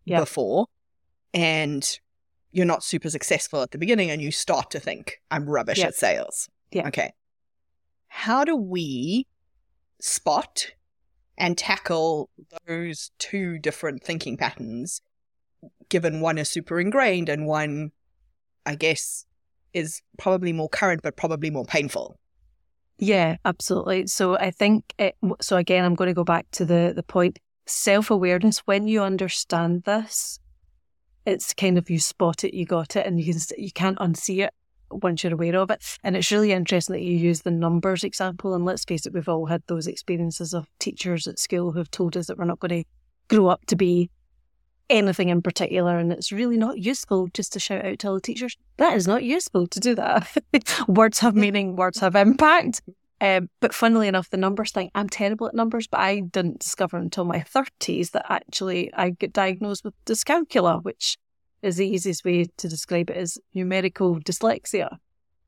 Yeah. 0.04 0.20
before. 0.20 0.66
And 1.32 1.98
you're 2.50 2.66
not 2.66 2.82
super 2.82 3.10
successful 3.10 3.62
at 3.62 3.70
the 3.70 3.78
beginning 3.78 4.10
and 4.10 4.20
you 4.22 4.32
start 4.32 4.70
to 4.72 4.80
think, 4.80 5.20
I'm 5.30 5.48
rubbish 5.48 5.78
Yeah. 5.78 5.88
at 5.88 5.94
sales. 5.94 6.48
Yeah. 6.72 6.88
Okay. 6.88 7.12
How 8.08 8.44
do 8.44 8.56
we 8.56 9.26
spot 10.00 10.72
and 11.36 11.56
tackle 11.56 12.30
those 12.66 13.10
two 13.18 13.58
different 13.58 14.02
thinking 14.02 14.36
patterns, 14.36 15.02
given 15.88 16.20
one 16.20 16.36
is 16.38 16.50
super 16.50 16.80
ingrained 16.80 17.28
and 17.28 17.46
one, 17.46 17.92
I 18.66 18.74
guess, 18.74 19.24
is 19.72 20.02
probably 20.16 20.52
more 20.52 20.68
current 20.68 21.02
but 21.02 21.16
probably 21.16 21.50
more 21.50 21.64
painful? 21.66 22.18
Yeah, 22.98 23.36
absolutely. 23.44 24.06
So 24.08 24.36
I 24.36 24.50
think 24.50 24.92
it, 24.98 25.16
so. 25.40 25.56
Again, 25.56 25.84
I'm 25.84 25.94
going 25.94 26.08
to 26.08 26.14
go 26.14 26.24
back 26.24 26.46
to 26.52 26.64
the 26.64 26.92
the 26.94 27.02
point 27.02 27.38
self 27.66 28.10
awareness. 28.10 28.58
When 28.66 28.88
you 28.88 29.02
understand 29.02 29.84
this, 29.84 30.40
It's 31.26 31.52
kind 31.54 31.78
of 31.78 31.90
you 31.90 31.98
spot 32.00 32.44
it, 32.44 32.54
you 32.54 32.64
got 32.66 32.96
it, 32.96 33.06
and 33.06 33.20
you 33.20 33.32
can 33.34 33.42
you 33.58 33.70
can't 33.72 33.98
unsee 33.98 34.44
it 34.46 34.54
once 34.90 35.22
you're 35.22 35.34
aware 35.34 35.56
of 35.56 35.70
it. 35.70 35.82
And 36.02 36.16
it's 36.16 36.32
really 36.32 36.52
interesting 36.52 36.94
that 36.94 37.02
you 37.02 37.16
use 37.16 37.42
the 37.42 37.50
numbers 37.50 38.02
example. 38.04 38.54
And 38.54 38.64
let's 38.64 38.84
face 38.84 39.06
it, 39.06 39.12
we've 39.12 39.28
all 39.28 39.46
had 39.46 39.62
those 39.66 39.86
experiences 39.86 40.54
of 40.54 40.68
teachers 40.80 41.26
at 41.28 41.38
school 41.38 41.72
who've 41.72 41.90
told 41.90 42.16
us 42.16 42.26
that 42.28 42.38
we're 42.38 42.46
not 42.46 42.60
going 42.60 42.82
to 42.82 42.88
grow 43.28 43.48
up 43.48 43.66
to 43.66 43.76
be 43.76 44.10
anything 44.90 45.28
in 45.28 45.42
particular. 45.42 45.98
And 45.98 46.12
it's 46.12 46.32
really 46.32 46.56
not 46.56 46.78
useful 46.78 47.28
just 47.34 47.52
to 47.54 47.60
shout 47.60 47.84
out 47.84 47.98
to 48.00 48.08
all 48.08 48.14
the 48.14 48.20
teachers. 48.20 48.56
That 48.76 48.96
is 48.96 49.06
not 49.06 49.22
useful 49.22 49.66
to 49.66 49.80
do 49.80 49.94
that. 49.94 50.28
words 50.88 51.18
have 51.20 51.34
meaning, 51.34 51.76
words 51.76 52.00
have 52.00 52.14
impact. 52.16 52.82
Um, 53.20 53.50
but 53.60 53.74
funnily 53.74 54.06
enough, 54.06 54.30
the 54.30 54.36
numbers 54.36 54.70
thing, 54.70 54.90
I'm 54.94 55.08
terrible 55.08 55.48
at 55.48 55.54
numbers, 55.54 55.88
but 55.88 56.00
I 56.00 56.20
didn't 56.20 56.60
discover 56.60 56.96
until 56.96 57.24
my 57.24 57.40
30s 57.40 58.12
that 58.12 58.26
actually 58.28 58.92
I 58.94 59.10
get 59.10 59.32
diagnosed 59.32 59.84
with 59.84 59.94
dyscalculia, 60.04 60.82
which 60.84 61.18
is 61.62 61.76
the 61.76 61.88
easiest 61.88 62.24
way 62.24 62.46
to 62.56 62.68
describe 62.68 63.10
it 63.10 63.16
as 63.16 63.38
numerical 63.54 64.20
dyslexia. 64.20 64.98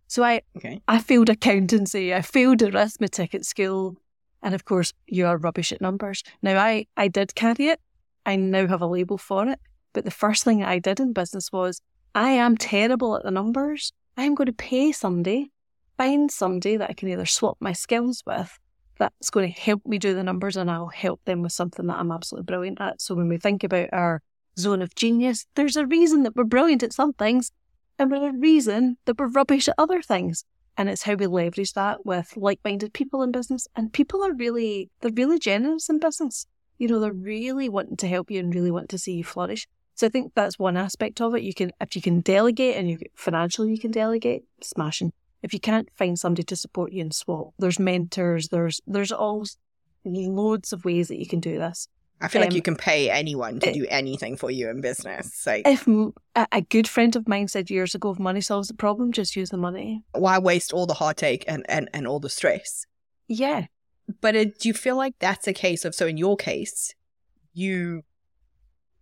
So 0.09 0.25
I 0.25 0.43
okay. 0.57 0.83
I 0.89 0.99
failed 0.99 1.29
accountancy, 1.29 2.13
I 2.13 2.23
failed 2.23 2.63
arithmetic 2.63 3.33
at 3.33 3.45
school, 3.45 3.97
and 4.43 4.55
of 4.55 4.65
course 4.65 4.93
you 5.07 5.27
are 5.27 5.37
rubbish 5.37 5.71
at 5.71 5.81
numbers. 5.81 6.25
Now 6.43 6.59
I, 6.59 6.87
I 6.97 7.07
did 7.07 7.37
carry 7.37 7.69
it. 7.69 7.81
I 8.27 8.37
now 8.37 8.67
have 8.67 8.83
a 8.83 8.87
label 8.87 9.19
for 9.19 9.49
it. 9.49 9.59
But 9.93 10.05
the 10.05 10.11
first 10.11 10.45
thing 10.45 10.63
I 10.63 10.79
did 10.79 11.01
in 11.01 11.13
business 11.13 11.51
was 11.53 11.81
I 12.15 12.31
am 12.31 12.57
terrible 12.57 13.17
at 13.17 13.23
the 13.23 13.31
numbers. 13.31 13.93
I'm 14.17 14.35
going 14.35 14.47
to 14.47 14.53
pay 14.53 14.93
somebody, 14.93 15.51
find 15.97 16.31
somebody 16.31 16.77
that 16.77 16.91
I 16.91 16.95
can 16.95 17.09
either 17.09 17.27
swap 17.27 17.57
my 17.61 17.73
skills 17.73 18.23
with 18.27 18.59
that's 18.99 19.31
going 19.31 19.53
to 19.53 19.61
help 19.61 19.87
me 19.87 19.99
do 19.99 20.15
the 20.15 20.23
numbers 20.23 20.57
and 20.57 20.71
I'll 20.71 20.89
help 20.89 21.25
them 21.25 21.43
with 21.43 21.53
something 21.53 21.87
that 21.87 21.99
I'm 21.99 22.13
absolutely 22.13 22.45
brilliant 22.45 22.81
at. 22.81 23.01
So 23.01 23.15
when 23.15 23.29
we 23.29 23.39
think 23.39 23.65
about 23.65 23.89
our 23.93 24.23
zone 24.59 24.83
of 24.83 24.95
genius. 24.95 25.47
There's 25.55 25.77
a 25.77 25.87
reason 25.87 26.23
that 26.23 26.37
we're 26.37 26.45
brilliant 26.45 26.83
at 26.83 26.93
some 26.93 27.13
things, 27.13 27.51
and 27.99 28.11
there's 28.11 28.35
a 28.35 28.39
reason 28.39 28.97
that 29.05 29.19
we're 29.19 29.29
rubbish 29.29 29.69
at 29.69 29.75
other 29.79 30.03
things. 30.03 30.45
And 30.77 30.89
it's 30.89 31.03
how 31.03 31.15
we 31.15 31.27
leverage 31.27 31.75
that 31.75 32.07
with 32.07 32.37
like-minded 32.37 32.95
people 32.95 33.23
in 33.23 33.33
business. 33.33 33.67
And 33.77 33.93
people 33.93 34.25
are 34.25 34.33
really, 34.33 34.89
they're 35.01 35.11
really 35.15 35.39
generous 35.39 35.89
in 35.91 35.99
business. 35.99 36.47
You 36.81 36.89
know, 36.89 36.99
they're 36.99 37.13
really 37.13 37.69
wanting 37.69 37.99
to 37.99 38.09
help 38.09 38.31
you 38.31 38.41
and 38.41 38.55
really 38.55 38.71
want 38.71 38.89
to 38.89 38.99
see 38.99 39.13
you 39.13 39.23
flourish. 39.23 39.69
So 39.95 40.07
I 40.07 40.11
think 40.11 40.33
that's 40.35 40.59
one 40.59 40.79
aspect 40.79 41.21
of 41.21 41.35
it. 41.35 41.43
You 41.43 41.53
can, 41.53 41.73
if 41.79 41.95
you 41.95 42.01
can 42.01 42.21
delegate 42.21 42.77
and 42.77 42.89
you 42.89 42.99
financially 43.15 43.71
you 43.71 43.79
can 43.79 43.91
delegate, 43.91 44.45
smashing. 44.63 45.13
If 45.43 45.53
you 45.53 45.61
can't 45.61 45.91
find 45.95 46.19
somebody 46.19 46.43
to 46.45 46.57
support 46.57 46.93
you 46.93 47.03
and 47.03 47.15
swap, 47.15 47.53
there's 47.59 47.79
mentors. 47.79 48.49
There's 48.49 48.81
there's 48.87 49.13
all 49.13 49.45
loads 50.07 50.73
of 50.73 50.87
ways 50.87 51.09
that 51.09 51.19
you 51.19 51.27
can 51.27 51.39
do 51.41 51.59
this. 51.59 51.87
I 52.23 52.29
feel 52.29 52.41
um, 52.41 52.47
like 52.47 52.55
you 52.55 52.63
can 52.63 52.77
pay 52.77 53.11
anyone 53.11 53.61
to 53.61 53.73
do 53.73 53.87
anything 53.91 54.39
for 54.39 54.51
you 54.51 54.71
in 54.71 54.81
business. 54.81 55.47
Like, 55.47 55.67
if 55.67 55.87
a, 55.87 56.47
a 56.53 56.61
good 56.63 56.89
friend 56.89 57.15
of 57.15 57.29
mine 57.29 57.49
said 57.49 57.71
years 57.71 57.95
ago, 57.95 58.13
if 58.13 58.19
money 58.19 58.41
solves 58.41 58.69
the 58.69 58.75
problem, 58.75 59.13
just 59.13 59.37
use 59.37 59.51
the 59.51 59.57
money. 59.57 60.03
Why 60.13 60.39
waste 60.39 60.73
all 60.73 60.87
the 60.87 60.95
heartache 60.95 61.45
and, 61.47 61.65
and, 61.69 61.89
and 61.95 62.07
all 62.07 62.21
the 62.21 62.29
stress? 62.29 62.87
Yeah. 63.29 63.67
But 64.21 64.37
it, 64.37 64.59
do 64.59 64.69
you 64.69 64.75
feel 64.75 64.97
like 64.97 65.15
that's 65.19 65.47
a 65.47 65.53
case 65.53 65.85
of, 65.85 65.95
so 65.95 66.07
in 66.07 66.17
your 66.17 66.37
case, 66.37 66.95
you 67.53 68.03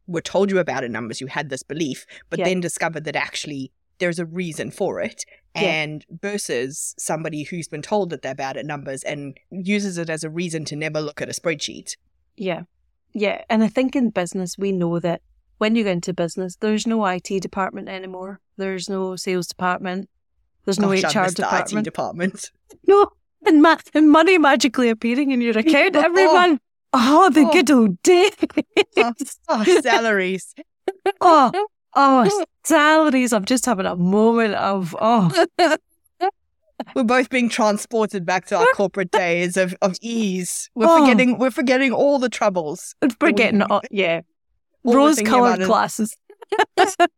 were 0.07 0.21
told 0.21 0.51
you 0.51 0.59
about 0.59 0.85
it 0.85 0.91
numbers, 0.91 1.21
you 1.21 1.27
had 1.27 1.51
this 1.51 1.63
belief, 1.63 2.07
but 2.31 2.39
yeah. 2.39 2.47
then 2.47 2.61
discovered 2.61 3.05
that 3.05 3.17
actually 3.17 3.71
there's 3.99 4.19
a 4.19 4.25
reason 4.25 4.71
for 4.71 5.01
it. 5.01 5.25
Yeah. 5.55 5.63
And 5.63 6.05
versus 6.23 6.95
somebody 6.99 7.43
who's 7.43 7.69
been 7.69 7.83
told 7.83 8.11
that 8.11 8.23
they're 8.23 8.35
bad 8.35 8.57
at 8.57 8.67
numbers 8.67 9.03
and 9.03 9.37
uses 9.51 9.99
it 9.99 10.09
as 10.09 10.25
a 10.25 10.31
reason 10.31 10.65
to 10.67 10.77
never 10.77 11.01
look 11.01 11.21
at 11.21 11.29
a 11.29 11.33
spreadsheet. 11.33 11.97
Yeah. 12.37 12.63
Yeah, 13.13 13.43
and 13.49 13.65
I 13.65 13.69
think 13.69 13.97
in 13.97 14.11
business 14.11 14.59
we 14.59 14.71
know 14.71 15.01
that 15.01 15.23
when 15.57 15.75
you 15.75 15.85
go 15.85 15.91
into 15.91 16.13
business, 16.13 16.57
there's 16.57 16.87
no 16.87 17.05
IT 17.05 17.43
department 17.43 17.89
anymore. 17.89 18.41
There's 18.57 18.89
no 18.89 19.17
sales 19.17 19.49
department. 19.49 20.09
There's 20.65 20.79
no 20.79 20.89
Gosh, 20.89 21.17
HR 21.17 21.35
department. 21.35 21.73
IT 21.73 21.85
department. 21.85 22.51
No, 22.87 23.11
and, 23.47 23.63
ma- 23.63 23.77
and 23.95 24.11
money 24.11 24.39
magically 24.39 24.89
appearing 24.89 25.31
in 25.31 25.41
your 25.41 25.57
account. 25.59 25.97
Oh. 25.97 26.01
Everyone, 26.01 26.61
oh, 26.93 27.31
the 27.31 27.43
oh. 27.43 27.53
good 27.53 27.71
old 27.71 28.03
days. 28.03 28.33
oh, 28.97 29.13
oh, 29.49 29.81
salaries. 29.81 30.55
oh, 31.21 31.67
oh, 31.95 32.45
salaries. 32.65 33.33
I'm 33.33 33.45
just 33.45 33.67
having 33.67 33.87
a 33.87 33.97
moment 33.97 34.55
of 34.55 34.97
oh. 35.01 35.47
we're 36.95 37.05
both 37.05 37.29
being 37.29 37.49
transported 37.49 38.25
back 38.25 38.47
to 38.47 38.57
our 38.57 38.67
corporate 38.75 39.11
days 39.11 39.57
of, 39.57 39.75
of 39.83 39.97
ease. 40.01 40.71
We're 40.75 40.87
oh. 40.89 41.01
forgetting 41.01 41.39
we're 41.39 41.51
forgetting 41.51 41.93
all 41.93 42.19
the 42.19 42.29
troubles. 42.29 42.95
We're 43.03 43.11
forgetting 43.21 43.63
all, 43.63 43.83
yeah. 43.91 44.23
Rose 44.85 45.21
colored 45.23 45.61
glasses. 45.61 46.17
but 46.77 47.11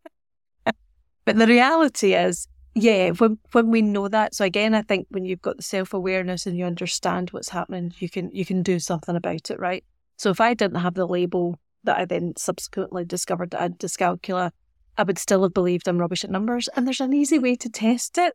the 1.27 1.47
reality 1.47 2.15
is, 2.15 2.49
yeah, 2.83 3.11
when 3.11 3.39
when 3.53 3.71
we 3.71 3.83
know 3.83 4.09
that, 4.09 4.35
so 4.35 4.45
again 4.45 4.75
I 4.75 4.83
think 4.83 5.07
when 5.11 5.25
you've 5.25 5.43
got 5.43 5.57
the 5.57 5.63
self 5.63 5.95
awareness 5.95 6.47
and 6.47 6.57
you 6.57 6.65
understand 6.65 7.31
what's 7.31 7.49
happening, 7.49 7.93
you 7.99 8.09
can 8.09 8.31
you 8.33 8.45
can 8.45 8.63
do 8.63 8.79
something 8.79 9.17
about 9.17 9.51
it, 9.51 9.59
right? 9.59 9.85
So 10.17 10.31
if 10.31 10.41
I 10.41 10.55
didn't 10.55 10.81
have 10.81 10.95
the 10.95 11.07
label 11.07 11.59
that 11.85 11.99
I 11.99 12.05
then 12.05 12.35
subsequently 12.37 13.05
discovered 13.05 13.51
that 13.51 13.61
I 13.61 13.63
had 13.65 13.79
dyscalculia, 13.79 14.51
I 14.99 15.03
would 15.03 15.19
still 15.19 15.43
have 15.43 15.55
believed 15.55 15.89
I'm 15.89 15.99
rubbish 15.99 16.25
at 16.25 16.31
numbers. 16.31 16.69
And 16.77 16.87
there's 16.87 17.01
an 17.01 17.15
easy 17.15 17.39
way 17.39 17.57
to 17.57 17.71
test 17.71 18.19
it 18.19 18.35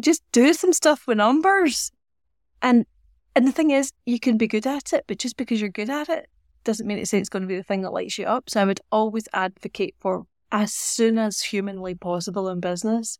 just 0.00 0.22
do 0.32 0.52
some 0.52 0.72
stuff 0.72 1.06
with 1.06 1.18
numbers. 1.18 1.92
And 2.62 2.86
and 3.34 3.46
the 3.46 3.52
thing 3.52 3.70
is, 3.70 3.92
you 4.06 4.18
can 4.18 4.38
be 4.38 4.46
good 4.46 4.66
at 4.66 4.92
it, 4.92 5.04
but 5.06 5.18
just 5.18 5.36
because 5.36 5.60
you're 5.60 5.68
good 5.68 5.90
at 5.90 6.08
it 6.08 6.28
doesn't 6.64 6.86
mean 6.86 6.98
it's 6.98 7.12
it's 7.12 7.28
going 7.28 7.42
to 7.42 7.48
be 7.48 7.56
the 7.56 7.62
thing 7.62 7.82
that 7.82 7.92
lights 7.92 8.18
you 8.18 8.26
up. 8.26 8.48
So 8.50 8.60
I 8.60 8.64
would 8.64 8.80
always 8.90 9.28
advocate 9.32 9.94
for 9.98 10.26
as 10.52 10.72
soon 10.72 11.18
as 11.18 11.40
humanly 11.40 11.94
possible 11.94 12.48
in 12.48 12.60
business, 12.60 13.18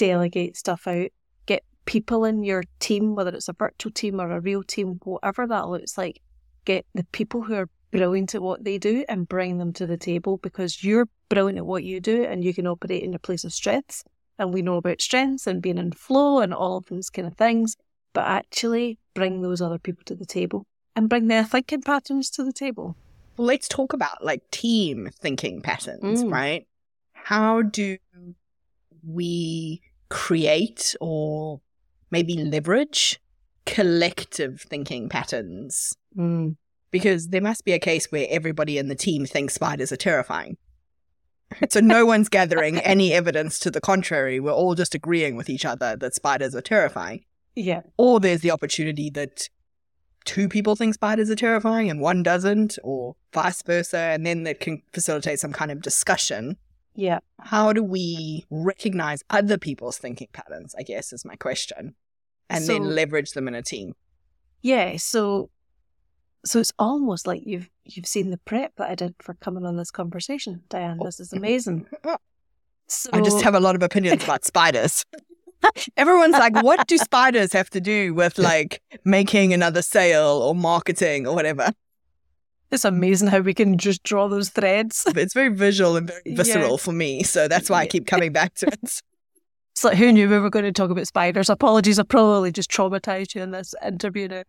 delegate 0.00 0.56
stuff 0.56 0.86
out. 0.86 1.08
Get 1.44 1.62
people 1.84 2.24
in 2.24 2.42
your 2.42 2.64
team, 2.78 3.14
whether 3.14 3.30
it's 3.30 3.48
a 3.48 3.52
virtual 3.52 3.92
team 3.92 4.18
or 4.18 4.30
a 4.30 4.40
real 4.40 4.62
team, 4.62 4.98
whatever 5.04 5.46
that 5.46 5.68
looks 5.68 5.98
like. 5.98 6.22
Get 6.64 6.86
the 6.94 7.04
people 7.12 7.42
who 7.42 7.54
are 7.54 7.68
brilliant 7.90 8.34
at 8.34 8.42
what 8.42 8.64
they 8.64 8.78
do 8.78 9.04
and 9.08 9.28
bring 9.28 9.58
them 9.58 9.72
to 9.74 9.86
the 9.86 9.98
table 9.98 10.38
because 10.38 10.82
you're 10.82 11.08
brilliant 11.28 11.58
at 11.58 11.66
what 11.66 11.84
you 11.84 12.00
do 12.00 12.24
and 12.24 12.42
you 12.42 12.54
can 12.54 12.66
operate 12.66 13.02
in 13.02 13.14
a 13.14 13.18
place 13.18 13.44
of 13.44 13.52
strengths 13.52 14.02
and 14.38 14.54
we 14.54 14.62
know 14.62 14.76
about 14.76 15.02
strengths 15.02 15.46
and 15.46 15.60
being 15.60 15.76
in 15.76 15.92
flow 15.92 16.38
and 16.38 16.54
all 16.54 16.78
of 16.78 16.86
those 16.86 17.10
kind 17.10 17.28
of 17.28 17.36
things, 17.36 17.76
but 18.14 18.26
actually 18.26 18.98
bring 19.12 19.42
those 19.42 19.60
other 19.60 19.78
people 19.78 20.02
to 20.06 20.14
the 20.14 20.24
table 20.24 20.64
and 20.96 21.10
bring 21.10 21.28
their 21.28 21.44
thinking 21.44 21.82
patterns 21.82 22.30
to 22.30 22.42
the 22.44 22.52
table. 22.52 22.96
Well, 23.36 23.46
let's 23.46 23.68
talk 23.68 23.92
about 23.92 24.24
like 24.24 24.50
team 24.50 25.10
thinking 25.20 25.60
patterns, 25.60 26.24
mm. 26.24 26.32
right? 26.32 26.66
How 27.12 27.60
do 27.60 27.98
we 29.06 29.82
create 30.10 30.94
or 31.00 31.60
maybe 32.10 32.34
leverage 32.34 33.20
collective 33.64 34.60
thinking 34.60 35.08
patterns? 35.08 35.96
Mm. 36.16 36.56
Because 36.90 37.28
there 37.28 37.40
must 37.40 37.64
be 37.64 37.72
a 37.72 37.78
case 37.78 38.10
where 38.10 38.26
everybody 38.28 38.76
in 38.76 38.88
the 38.88 38.96
team 38.96 39.24
thinks 39.24 39.54
spiders 39.54 39.92
are 39.92 39.96
terrifying. 39.96 40.56
so 41.68 41.80
no 41.80 42.04
one's 42.12 42.28
gathering 42.28 42.78
any 42.80 43.12
evidence 43.12 43.58
to 43.60 43.70
the 43.70 43.80
contrary. 43.80 44.40
We're 44.40 44.52
all 44.52 44.74
just 44.74 44.94
agreeing 44.94 45.36
with 45.36 45.48
each 45.48 45.64
other 45.64 45.96
that 45.96 46.14
spiders 46.14 46.54
are 46.54 46.60
terrifying. 46.60 47.24
Yeah. 47.54 47.82
Or 47.96 48.20
there's 48.20 48.40
the 48.40 48.50
opportunity 48.50 49.10
that 49.10 49.48
two 50.24 50.48
people 50.48 50.76
think 50.76 50.94
spiders 50.94 51.30
are 51.30 51.36
terrifying 51.36 51.90
and 51.90 52.00
one 52.00 52.22
doesn't, 52.22 52.78
or 52.82 53.16
vice 53.32 53.62
versa, 53.62 53.98
and 53.98 54.26
then 54.26 54.44
that 54.44 54.60
can 54.60 54.82
facilitate 54.92 55.40
some 55.40 55.52
kind 55.52 55.70
of 55.70 55.82
discussion. 55.82 56.56
Yeah. 57.00 57.20
How 57.40 57.72
do 57.72 57.82
we 57.82 58.44
recognize 58.50 59.22
other 59.30 59.56
people's 59.56 59.96
thinking 59.96 60.28
patterns? 60.34 60.74
I 60.78 60.82
guess 60.82 61.14
is 61.14 61.24
my 61.24 61.34
question. 61.34 61.94
And 62.50 62.62
so, 62.62 62.74
then 62.74 62.94
leverage 62.94 63.30
them 63.30 63.48
in 63.48 63.54
a 63.54 63.62
team. 63.62 63.94
Yeah. 64.60 64.98
So 64.98 65.48
so 66.44 66.60
it's 66.60 66.72
almost 66.78 67.26
like 67.26 67.40
you've 67.46 67.70
you've 67.84 68.06
seen 68.06 68.28
the 68.28 68.36
prep 68.36 68.74
that 68.76 68.90
I 68.90 68.94
did 68.94 69.14
for 69.18 69.32
coming 69.34 69.64
on 69.64 69.78
this 69.78 69.90
conversation, 69.90 70.62
Diane. 70.68 70.98
This 71.02 71.20
is 71.20 71.32
amazing. 71.32 71.86
So... 72.86 73.10
I 73.12 73.20
just 73.20 73.40
have 73.42 73.54
a 73.54 73.60
lot 73.60 73.76
of 73.76 73.84
opinions 73.84 74.24
about 74.24 74.44
spiders. 74.44 75.06
Everyone's 75.96 76.32
like, 76.32 76.60
what 76.60 76.88
do 76.88 76.98
spiders 76.98 77.52
have 77.52 77.70
to 77.70 77.80
do 77.80 78.12
with 78.14 78.36
like 78.36 78.82
making 79.04 79.54
another 79.54 79.80
sale 79.80 80.42
or 80.42 80.56
marketing 80.56 81.26
or 81.26 81.34
whatever? 81.34 81.72
It's 82.70 82.84
amazing 82.84 83.28
how 83.28 83.40
we 83.40 83.54
can 83.54 83.78
just 83.78 84.02
draw 84.02 84.28
those 84.28 84.50
threads. 84.50 85.04
It's 85.16 85.34
very 85.34 85.48
visual 85.48 85.96
and 85.96 86.06
very 86.06 86.22
visceral 86.34 86.72
yeah. 86.72 86.76
for 86.76 86.92
me. 86.92 87.22
So 87.22 87.48
that's 87.48 87.68
why 87.68 87.80
I 87.80 87.86
keep 87.86 88.06
coming 88.06 88.32
back 88.32 88.54
to 88.56 88.66
it. 88.66 89.00
It's 89.72 89.84
like, 89.84 89.96
who 89.96 90.12
knew 90.12 90.28
we 90.28 90.38
were 90.40 90.50
going 90.50 90.64
to 90.64 90.72
talk 90.72 90.90
about 90.90 91.06
spiders? 91.06 91.48
Apologies, 91.48 91.98
I 91.98 92.02
probably 92.02 92.50
just 92.50 92.70
traumatized 92.70 93.36
you 93.36 93.42
in 93.42 93.52
this 93.52 93.72
interview 93.82 94.26
now 94.26 94.42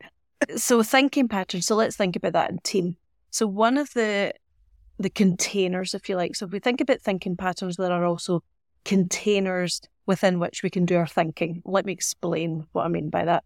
so 0.55 0.83
thinking 0.83 1.27
patterns. 1.27 1.65
So 1.65 1.75
let's 1.75 1.95
think 1.95 2.15
about 2.15 2.33
that 2.33 2.49
in 2.49 2.59
team. 2.59 2.97
So 3.29 3.47
one 3.47 3.77
of 3.77 3.93
the 3.93 4.33
the 4.99 5.09
containers, 5.09 5.93
if 5.93 6.07
you 6.09 6.15
like. 6.15 6.35
So 6.35 6.45
if 6.45 6.51
we 6.51 6.59
think 6.59 6.79
about 6.79 7.01
thinking 7.01 7.35
patterns, 7.35 7.77
there 7.77 7.91
are 7.91 8.05
also 8.05 8.43
containers 8.85 9.81
within 10.05 10.39
which 10.39 10.61
we 10.61 10.69
can 10.69 10.85
do 10.85 10.97
our 10.97 11.07
thinking. 11.07 11.61
Let 11.65 11.85
me 11.85 11.93
explain 11.93 12.67
what 12.71 12.85
I 12.85 12.87
mean 12.87 13.09
by 13.09 13.25
that. 13.25 13.43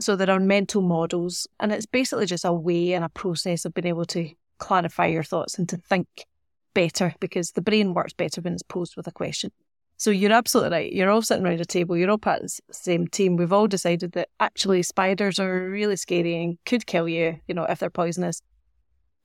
So 0.00 0.16
there 0.16 0.30
are 0.30 0.40
mental 0.40 0.82
models, 0.82 1.46
and 1.60 1.72
it's 1.72 1.86
basically 1.86 2.26
just 2.26 2.44
a 2.44 2.52
way 2.52 2.92
and 2.94 3.04
a 3.04 3.08
process 3.08 3.64
of 3.64 3.74
being 3.74 3.86
able 3.86 4.06
to 4.06 4.30
clarify 4.58 5.06
your 5.06 5.22
thoughts 5.22 5.58
and 5.58 5.68
to 5.68 5.76
think 5.76 6.06
better 6.74 7.14
because 7.20 7.52
the 7.52 7.60
brain 7.60 7.94
works 7.94 8.12
better 8.12 8.40
when 8.40 8.54
it's 8.54 8.62
posed 8.62 8.96
with 8.96 9.06
a 9.06 9.12
question. 9.12 9.50
So 9.98 10.10
you're 10.10 10.32
absolutely 10.32 10.76
right. 10.76 10.92
You're 10.92 11.10
all 11.10 11.22
sitting 11.22 11.46
around 11.46 11.60
a 11.60 11.64
table. 11.64 11.96
You're 11.96 12.10
all 12.10 12.18
part 12.18 12.42
of 12.42 12.50
the 12.50 12.74
same 12.74 13.06
team. 13.06 13.36
We've 13.36 13.52
all 13.52 13.68
decided 13.68 14.12
that 14.12 14.30
actually 14.40 14.82
spiders 14.82 15.38
are 15.38 15.68
really 15.68 15.96
scary 15.96 16.42
and 16.42 16.58
could 16.64 16.86
kill 16.86 17.08
you, 17.08 17.38
you 17.46 17.54
know, 17.54 17.64
if 17.64 17.78
they're 17.78 17.90
poisonous. 17.90 18.42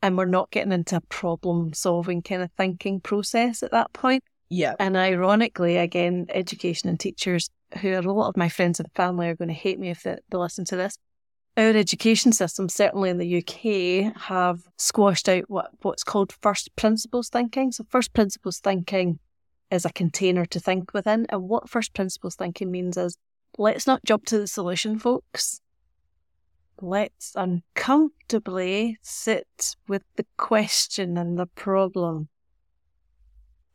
And 0.03 0.17
we're 0.17 0.25
not 0.25 0.51
getting 0.51 0.71
into 0.71 0.97
a 0.97 1.01
problem 1.01 1.73
solving 1.73 2.21
kind 2.21 2.43
of 2.43 2.51
thinking 2.51 2.99
process 2.99 3.63
at 3.63 3.71
that 3.71 3.91
point. 3.93 4.23
Yeah. 4.49 4.75
And 4.79 4.95
ironically, 4.95 5.77
again, 5.77 6.27
education 6.29 6.89
and 6.89 6.99
teachers, 6.99 7.49
who 7.81 7.93
a 7.93 8.01
lot 8.01 8.29
of 8.29 8.37
my 8.37 8.49
friends 8.49 8.79
and 8.79 8.89
family, 8.95 9.27
are 9.27 9.35
going 9.35 9.49
to 9.49 9.53
hate 9.53 9.79
me 9.79 9.89
if 9.89 10.03
they, 10.03 10.17
they 10.29 10.37
listen 10.37 10.65
to 10.65 10.75
this. 10.75 10.97
Our 11.55 11.69
education 11.69 12.31
system, 12.33 12.69
certainly 12.69 13.09
in 13.09 13.17
the 13.17 13.37
UK, 13.37 14.15
have 14.23 14.61
squashed 14.77 15.27
out 15.27 15.45
what, 15.47 15.71
what's 15.81 16.03
called 16.03 16.31
first 16.31 16.75
principles 16.75 17.29
thinking. 17.29 17.71
So, 17.71 17.83
first 17.89 18.13
principles 18.13 18.59
thinking 18.59 19.19
is 19.71 19.83
a 19.83 19.91
container 19.91 20.45
to 20.45 20.59
think 20.59 20.93
within. 20.93 21.25
And 21.29 21.49
what 21.49 21.69
first 21.69 21.93
principles 21.93 22.35
thinking 22.35 22.71
means 22.71 22.95
is 22.95 23.17
let's 23.57 23.87
not 23.87 24.05
jump 24.05 24.25
to 24.25 24.37
the 24.37 24.47
solution, 24.47 24.99
folks. 24.99 25.59
Let's 26.79 27.33
uncomfortably 27.35 28.99
sit 29.01 29.75
with 29.87 30.03
the 30.15 30.27
question 30.37 31.17
and 31.17 31.39
the 31.39 31.47
problem. 31.47 32.29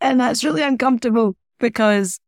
And 0.00 0.20
that's 0.20 0.44
really 0.44 0.62
uncomfortable 0.62 1.36
because 1.58 2.20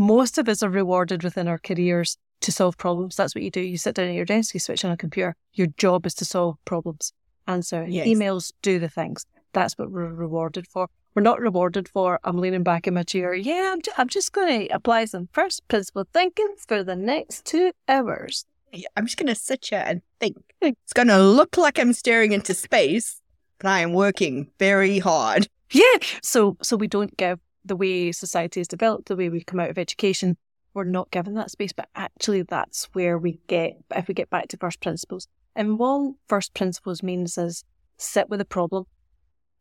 most 0.00 0.38
of 0.38 0.48
us 0.48 0.62
are 0.62 0.70
rewarded 0.70 1.22
within 1.22 1.46
our 1.46 1.58
careers 1.58 2.16
to 2.40 2.50
solve 2.50 2.78
problems. 2.78 3.16
That's 3.16 3.34
what 3.34 3.44
you 3.44 3.50
do. 3.50 3.60
You 3.60 3.76
sit 3.76 3.94
down 3.94 4.08
at 4.08 4.14
your 4.14 4.24
desk, 4.24 4.54
you 4.54 4.60
switch 4.60 4.82
on 4.84 4.90
a 4.90 4.96
computer. 4.96 5.36
Your 5.52 5.66
job 5.76 6.06
is 6.06 6.14
to 6.14 6.24
solve 6.24 6.56
problems, 6.64 7.12
answer 7.46 7.84
Yes. 7.86 8.06
emails, 8.08 8.52
do 8.62 8.78
the 8.78 8.88
things. 8.88 9.26
That's 9.52 9.76
what 9.76 9.90
we're 9.90 10.06
rewarded 10.12 10.66
for. 10.66 10.88
We're 11.14 11.22
not 11.22 11.40
rewarded 11.40 11.86
for, 11.88 12.18
I'm 12.24 12.38
leaning 12.38 12.62
back 12.62 12.86
in 12.86 12.94
my 12.94 13.02
chair. 13.02 13.34
Yeah, 13.34 13.70
I'm, 13.72 13.82
ju- 13.82 13.90
I'm 13.98 14.08
just 14.08 14.32
going 14.32 14.68
to 14.68 14.74
apply 14.74 15.04
some 15.04 15.28
first 15.32 15.66
principle 15.68 16.06
thinking 16.14 16.54
for 16.66 16.82
the 16.82 16.96
next 16.96 17.44
two 17.44 17.72
hours. 17.88 18.46
Yeah, 18.72 18.88
I'm 18.96 19.04
just 19.04 19.18
going 19.18 19.26
to 19.26 19.34
sit 19.34 19.66
here 19.68 19.82
and 19.84 20.00
think. 20.18 20.38
It's 20.62 20.92
going 20.94 21.08
to 21.08 21.18
look 21.18 21.58
like 21.58 21.78
I'm 21.78 21.92
staring 21.92 22.32
into 22.32 22.54
space, 22.54 23.20
but 23.58 23.68
I 23.68 23.80
am 23.80 23.92
working 23.92 24.48
very 24.58 24.98
hard. 25.00 25.48
Yeah. 25.72 25.98
So, 26.22 26.56
so 26.62 26.76
we 26.76 26.86
don't 26.86 27.16
give 27.16 27.38
the 27.64 27.76
way 27.76 28.12
society 28.12 28.60
is 28.60 28.68
developed, 28.68 29.08
the 29.08 29.16
way 29.16 29.28
we 29.28 29.42
come 29.42 29.60
out 29.60 29.70
of 29.70 29.78
education, 29.78 30.36
we're 30.74 30.84
not 30.84 31.10
given 31.10 31.34
that 31.34 31.50
space. 31.50 31.72
But 31.72 31.88
actually, 31.94 32.42
that's 32.42 32.84
where 32.92 33.18
we 33.18 33.40
get, 33.46 33.72
if 33.94 34.08
we 34.08 34.14
get 34.14 34.30
back 34.30 34.48
to 34.48 34.56
first 34.56 34.80
principles. 34.80 35.28
And 35.56 35.78
what 35.78 36.14
first 36.28 36.54
principles 36.54 37.02
means 37.02 37.36
is 37.36 37.64
sit 37.96 38.28
with 38.28 38.40
a 38.40 38.44
problem 38.44 38.84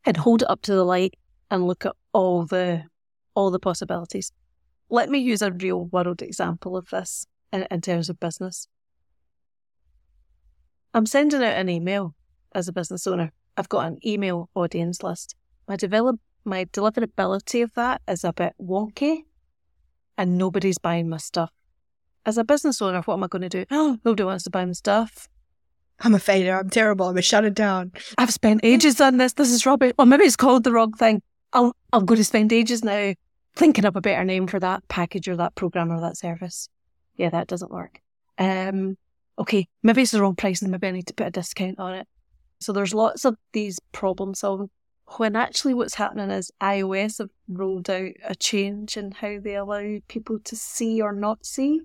and 0.05 0.17
hold 0.17 0.41
it 0.41 0.49
up 0.49 0.61
to 0.63 0.73
the 0.73 0.85
light 0.85 1.15
and 1.51 1.67
look 1.67 1.85
at 1.85 1.95
all 2.13 2.45
the 2.45 2.83
all 3.35 3.51
the 3.51 3.59
possibilities. 3.59 4.31
Let 4.89 5.09
me 5.09 5.19
use 5.19 5.41
a 5.41 5.51
real 5.51 5.85
world 5.85 6.21
example 6.21 6.75
of 6.75 6.89
this 6.89 7.25
in, 7.53 7.65
in 7.69 7.81
terms 7.81 8.09
of 8.09 8.19
business. 8.19 8.67
I'm 10.93 11.05
sending 11.05 11.43
out 11.43 11.57
an 11.57 11.69
email 11.69 12.15
as 12.53 12.67
a 12.67 12.73
business 12.73 13.05
owner. 13.05 13.31
I've 13.55 13.69
got 13.69 13.87
an 13.87 13.99
email 14.05 14.49
audience 14.55 15.03
list. 15.03 15.35
My 15.67 15.75
develop 15.75 16.19
my 16.45 16.65
deliverability 16.65 17.63
of 17.63 17.73
that 17.75 18.01
is 18.07 18.23
a 18.23 18.33
bit 18.33 18.53
wonky 18.61 19.23
and 20.17 20.37
nobody's 20.37 20.77
buying 20.77 21.09
my 21.09 21.17
stuff. 21.17 21.51
As 22.25 22.37
a 22.37 22.43
business 22.43 22.81
owner, 22.81 23.01
what 23.01 23.15
am 23.15 23.23
I 23.23 23.27
going 23.27 23.43
to 23.43 23.49
do? 23.49 23.65
Oh, 23.71 23.97
nobody 24.05 24.23
wants 24.23 24.43
to 24.43 24.49
buy 24.49 24.65
my 24.65 24.73
stuff. 24.73 25.27
I'm 26.01 26.15
a 26.15 26.19
failure. 26.19 26.57
I'm 26.57 26.69
terrible. 26.69 27.07
I'm 27.07 27.13
going 27.13 27.21
to 27.21 27.27
shut 27.27 27.45
it 27.45 27.53
down. 27.53 27.91
I've 28.17 28.31
spent 28.33 28.61
ages 28.63 29.01
on 29.01 29.17
this. 29.17 29.33
This 29.33 29.51
is 29.51 29.65
rubbish. 29.65 29.93
Or 29.97 30.05
maybe 30.05 30.23
it's 30.23 30.35
called 30.35 30.63
the 30.63 30.71
wrong 30.71 30.93
thing. 30.93 31.21
I'll, 31.51 31.75
I'm 31.91 32.05
going 32.05 32.17
to 32.19 32.23
spend 32.25 32.53
ages 32.53 32.83
now 32.83 33.13
thinking 33.55 33.85
up 33.85 33.95
a 33.95 34.01
better 34.01 34.23
name 34.23 34.47
for 34.47 34.59
that 34.59 34.87
package 34.87 35.27
or 35.27 35.35
that 35.37 35.55
program 35.55 35.91
or 35.91 35.99
that 36.01 36.17
service. 36.17 36.69
Yeah, 37.17 37.29
that 37.29 37.47
doesn't 37.47 37.71
work. 37.71 37.99
Um, 38.37 38.97
okay, 39.37 39.67
maybe 39.83 40.03
it's 40.03 40.11
the 40.11 40.21
wrong 40.21 40.35
price 40.35 40.61
and 40.61 40.71
maybe 40.71 40.87
I 40.87 40.91
need 40.91 41.07
to 41.07 41.13
put 41.13 41.27
a 41.27 41.31
discount 41.31 41.79
on 41.79 41.95
it. 41.95 42.07
So 42.61 42.71
there's 42.71 42.93
lots 42.93 43.25
of 43.25 43.35
these 43.51 43.79
problem 43.91 44.33
solving. 44.35 44.69
When 45.17 45.35
actually 45.35 45.73
what's 45.73 45.95
happening 45.95 46.29
is 46.29 46.51
iOS 46.61 47.17
have 47.17 47.29
rolled 47.47 47.89
out 47.89 48.11
a 48.23 48.35
change 48.35 48.95
in 48.95 49.11
how 49.11 49.39
they 49.39 49.55
allow 49.55 49.97
people 50.07 50.39
to 50.45 50.55
see 50.55 51.01
or 51.01 51.11
not 51.11 51.45
see 51.45 51.81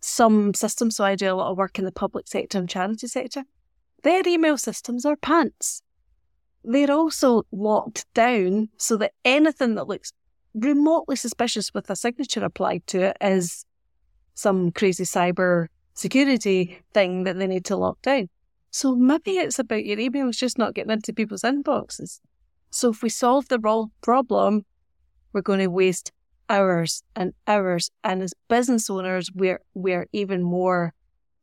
some 0.00 0.54
systems. 0.54 0.96
So 0.96 1.04
I 1.04 1.14
do 1.14 1.32
a 1.32 1.34
lot 1.34 1.50
of 1.50 1.58
work 1.58 1.78
in 1.78 1.84
the 1.84 1.92
public 1.92 2.26
sector 2.26 2.58
and 2.58 2.68
charity 2.68 3.06
sector. 3.06 3.44
Their 4.02 4.22
email 4.26 4.56
systems 4.56 5.04
are 5.04 5.16
pants. 5.16 5.82
They're 6.64 6.90
also 6.90 7.44
locked 7.52 8.06
down 8.14 8.70
so 8.76 8.96
that 8.96 9.12
anything 9.24 9.74
that 9.74 9.88
looks 9.88 10.12
remotely 10.54 11.16
suspicious 11.16 11.72
with 11.72 11.90
a 11.90 11.96
signature 11.96 12.44
applied 12.44 12.86
to 12.88 13.08
it 13.08 13.16
is 13.20 13.64
some 14.34 14.72
crazy 14.72 15.04
cyber 15.04 15.66
security 15.94 16.78
thing 16.92 17.24
that 17.24 17.38
they 17.38 17.46
need 17.46 17.64
to 17.66 17.76
lock 17.76 18.00
down. 18.02 18.28
So 18.70 18.94
maybe 18.94 19.32
it's 19.32 19.58
about 19.58 19.84
your 19.84 19.96
emails 19.96 20.36
just 20.36 20.58
not 20.58 20.74
getting 20.74 20.92
into 20.92 21.12
people's 21.12 21.42
inboxes. 21.42 22.20
So 22.70 22.90
if 22.90 23.02
we 23.02 23.08
solve 23.08 23.48
the 23.48 23.58
wrong 23.58 23.90
problem, 24.00 24.64
we're 25.32 25.42
going 25.42 25.58
to 25.58 25.66
waste 25.66 26.12
hours 26.48 27.02
and 27.16 27.32
hours. 27.46 27.90
And 28.04 28.22
as 28.22 28.34
business 28.48 28.88
owners, 28.88 29.30
we're 29.34 29.60
we're 29.74 30.06
even 30.12 30.42
more 30.42 30.94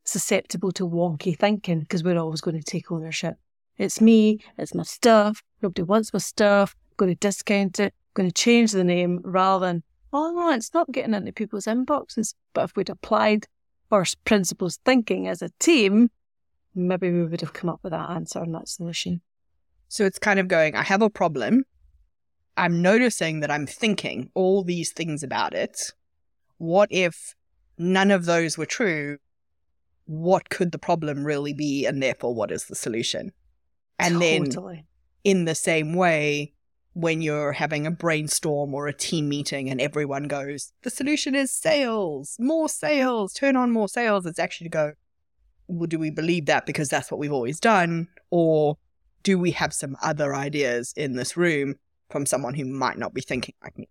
susceptible 0.04 0.72
to 0.72 0.88
wonky 0.88 1.38
thinking 1.38 1.82
because 1.82 2.04
we're 2.04 2.18
always 2.18 2.42
going 2.42 2.58
to 2.58 2.64
take 2.64 2.92
ownership. 2.92 3.36
It's 3.78 4.02
me, 4.02 4.40
it's 4.58 4.74
my 4.74 4.84
stuff, 4.84 5.44
nobody 5.62 5.84
wants 5.84 6.14
my 6.14 6.20
stuff, 6.20 6.76
I'm 6.92 6.96
going 6.98 7.12
to 7.12 7.20
discount 7.20 7.80
it, 7.80 7.94
I'm 7.94 8.14
going 8.14 8.30
to 8.30 8.34
change 8.34 8.72
the 8.72 8.84
name 8.84 9.20
rather 9.24 9.68
than, 9.68 9.84
oh 10.12 10.32
no, 10.32 10.52
it's 10.52 10.74
not 10.74 10.92
getting 10.92 11.14
into 11.14 11.32
people's 11.32 11.66
inboxes. 11.66 12.34
But 12.54 12.66
if 12.66 12.76
we'd 12.76 12.90
applied 12.90 13.46
first 13.90 14.24
principles 14.24 14.80
thinking 14.84 15.28
as 15.28 15.42
a 15.42 15.50
team, 15.60 16.10
maybe 16.78 17.12
we 17.12 17.26
would 17.26 17.42
have 17.42 17.54
come 17.54 17.70
up 17.70 17.80
with 17.84 17.92
that 17.92 18.10
answer 18.10 18.40
and 18.40 18.54
that 18.56 18.70
solution. 18.70 19.22
So 19.88 20.06
it's 20.06 20.20
kind 20.20 20.40
of 20.40 20.48
going, 20.48 20.76
I 20.76 20.84
have 20.84 21.02
a 21.02 21.10
problem. 21.10 21.64
I'm 22.56 22.82
noticing 22.82 23.40
that 23.42 23.52
I'm 23.52 23.68
thinking 23.68 24.30
all 24.34 24.64
these 24.64 24.92
things 24.92 25.24
about 25.24 25.54
it. 25.54 25.92
What 26.58 26.90
if 26.92 27.36
none 27.78 28.12
of 28.12 28.26
those 28.26 28.58
were 28.58 28.66
true? 28.66 29.18
What 30.06 30.50
could 30.50 30.72
the 30.72 30.80
problem 30.80 31.24
really 31.26 31.54
be? 31.54 31.86
And 31.86 32.02
therefore, 32.02 32.34
what 32.34 32.52
is 32.52 32.66
the 32.66 32.76
solution? 32.76 33.32
And 34.00 34.22
then, 34.22 34.52
in 35.24 35.46
the 35.46 35.56
same 35.56 35.94
way, 35.94 36.54
when 36.94 37.22
you're 37.22 37.52
having 37.52 37.86
a 37.86 37.92
brainstorm 37.92 38.74
or 38.74 38.88
a 38.88 38.94
team 38.94 39.30
meeting 39.30 39.70
and 39.70 39.80
everyone 39.80 40.28
goes, 40.28 40.74
the 40.82 40.90
solution 40.90 41.36
is 41.36 41.52
sales, 41.52 42.36
more 42.40 42.68
sales, 42.68 43.34
turn 43.34 43.56
on 43.56 43.72
more 43.72 43.88
sales, 43.88 44.26
it's 44.26 44.40
actually 44.40 44.66
to 44.66 44.70
go, 44.70 44.94
well, 45.68 45.88
do 45.88 46.00
we 46.00 46.10
believe 46.10 46.46
that 46.48 46.66
because 46.66 46.90
that's 46.90 47.12
what 47.12 47.20
we've 47.20 47.32
always 47.32 47.60
done? 47.60 48.08
Or 48.30 48.78
do 49.24 49.38
we 49.38 49.52
have 49.52 49.74
some 49.74 49.98
other 50.02 50.34
ideas 50.34 50.94
in 50.96 51.16
this 51.16 51.36
room 51.36 51.76
from 52.10 52.26
someone 52.26 52.54
who 52.54 52.66
might 52.66 52.98
not 52.98 53.14
be 53.14 53.22
thinking 53.22 53.56
like 53.64 53.78
me? 53.78 53.88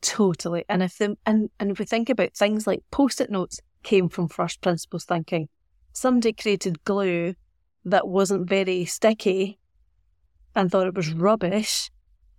Totally. 0.00 0.64
And 0.68 0.82
if 0.82 0.98
the, 0.98 1.16
and, 1.26 1.50
and 1.58 1.70
if 1.70 1.78
we 1.78 1.84
think 1.84 2.08
about 2.08 2.34
things 2.34 2.66
like 2.66 2.82
post-it 2.90 3.30
notes 3.30 3.60
came 3.82 4.08
from 4.08 4.28
first 4.28 4.60
principles 4.60 5.04
thinking. 5.04 5.48
Somebody 5.92 6.32
created 6.32 6.84
glue 6.84 7.34
that 7.84 8.08
wasn't 8.08 8.48
very 8.48 8.84
sticky 8.84 9.58
and 10.54 10.70
thought 10.70 10.88
it 10.88 10.94
was 10.94 11.12
rubbish. 11.12 11.90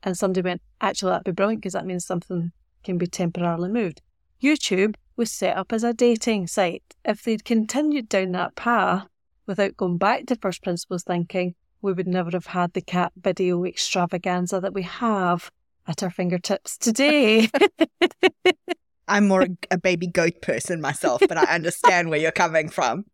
And 0.04 0.18
somebody 0.18 0.42
went, 0.42 0.62
actually, 0.82 1.12
that'd 1.12 1.24
be 1.24 1.32
brilliant 1.32 1.62
because 1.62 1.74
that 1.74 1.86
means 1.86 2.06
something 2.06 2.52
can 2.84 2.98
be 2.98 3.08
temporarily 3.08 3.70
moved. 3.70 4.02
YouTube 4.44 4.96
was 5.18 5.32
set 5.32 5.58
up 5.58 5.74
as 5.74 5.84
a 5.84 5.94
dating 5.94 6.48
site. 6.48 6.96
If 7.04 7.24
they'd 7.24 7.44
continued 7.44 8.08
down 8.08 8.32
that 8.34 8.56
path 8.56 9.08
without 9.48 9.76
going 9.76 9.98
back 9.98 10.28
to 10.28 10.36
first 10.36 10.64
principles 10.64 11.04
thinking, 11.04 11.56
we 11.82 11.94
would 11.94 12.08
never 12.08 12.32
have 12.32 12.48
had 12.48 12.74
the 12.74 12.82
cat 12.82 13.12
video 13.18 13.66
extravaganza 13.66 14.60
that 14.60 14.74
we 14.74 14.84
have 14.84 15.52
at 15.88 16.04
our 16.04 16.10
fingertips 16.10 16.78
today. 16.78 17.50
I'm 19.08 19.28
more 19.28 19.48
a, 19.72 19.78
baby 19.78 20.08
goat 20.08 20.42
person 20.42 20.82
myself, 20.82 21.22
but 21.28 21.38
I 21.38 21.56
understand 21.56 22.10
where 22.10 22.20
you're 22.20 22.32
coming 22.32 22.70
from. 22.70 23.06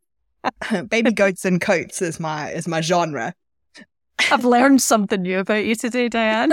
baby 0.89 1.11
goats 1.11 1.45
and 1.45 1.61
coats 1.61 2.01
is 2.01 2.19
my 2.19 2.51
is 2.51 2.67
my 2.67 2.81
genre. 2.81 3.33
I've 4.31 4.45
learned 4.45 4.81
something 4.81 5.21
new 5.21 5.39
about 5.39 5.65
you 5.65 5.75
today, 5.75 6.09
Diane. 6.09 6.51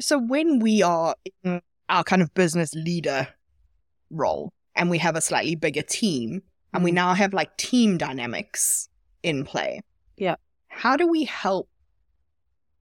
so 0.00 0.18
when 0.18 0.58
we 0.60 0.82
are 0.82 1.14
in 1.42 1.60
our 1.88 2.04
kind 2.04 2.22
of 2.22 2.32
business 2.34 2.74
leader 2.74 3.28
role 4.10 4.52
and 4.74 4.90
we 4.90 4.98
have 4.98 5.16
a 5.16 5.20
slightly 5.20 5.54
bigger 5.54 5.82
team 5.82 6.42
and 6.72 6.82
we 6.84 6.90
Mhm. 6.90 6.94
now 6.94 7.14
have 7.14 7.32
like 7.32 7.56
team 7.56 7.98
dynamics 7.98 8.88
in 9.22 9.44
play. 9.44 9.80
Yeah. 10.16 10.36
How 10.68 10.96
do 10.96 11.06
we 11.06 11.24
help 11.24 11.68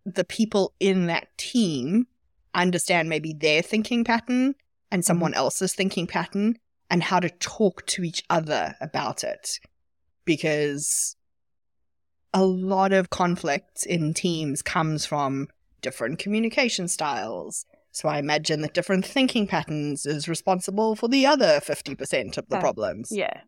the 0.06 0.24
people 0.24 0.74
in 0.80 1.06
that 1.08 1.36
team 1.38 2.08
understand 2.54 3.10
maybe 3.10 3.34
their 3.34 3.62
thinking 3.62 4.04
pattern 4.04 4.56
and 4.92 5.06
someone 5.06 5.34
else's 5.34 5.74
thinking 5.74 6.08
pattern 6.08 6.58
and 6.90 7.04
how 7.04 7.20
to 7.20 7.30
talk 7.30 7.86
to 7.88 8.04
each 8.04 8.24
other 8.30 8.76
about 8.82 9.24
it? 9.24 9.60
Because 10.26 11.16
a 12.34 12.44
lot 12.44 12.94
of 12.94 13.10
conflict 13.10 13.86
in 13.86 14.14
teams 14.14 14.62
comes 14.62 15.06
from 15.06 15.48
different 15.82 16.18
communication 16.20 16.88
styles. 16.88 17.66
So 17.94 18.10
I 18.10 18.18
imagine 18.18 18.62
that 18.62 18.74
different 18.74 19.06
thinking 19.06 19.46
patterns 19.48 20.06
is 20.06 20.28
responsible 20.28 20.96
for 20.96 21.08
the 21.08 21.26
other 21.28 21.60
50% 21.62 22.38
of 22.38 22.50
the 22.50 22.58
Uh, 22.58 22.60
problems. 22.60 23.12
Yeah. 23.12 23.42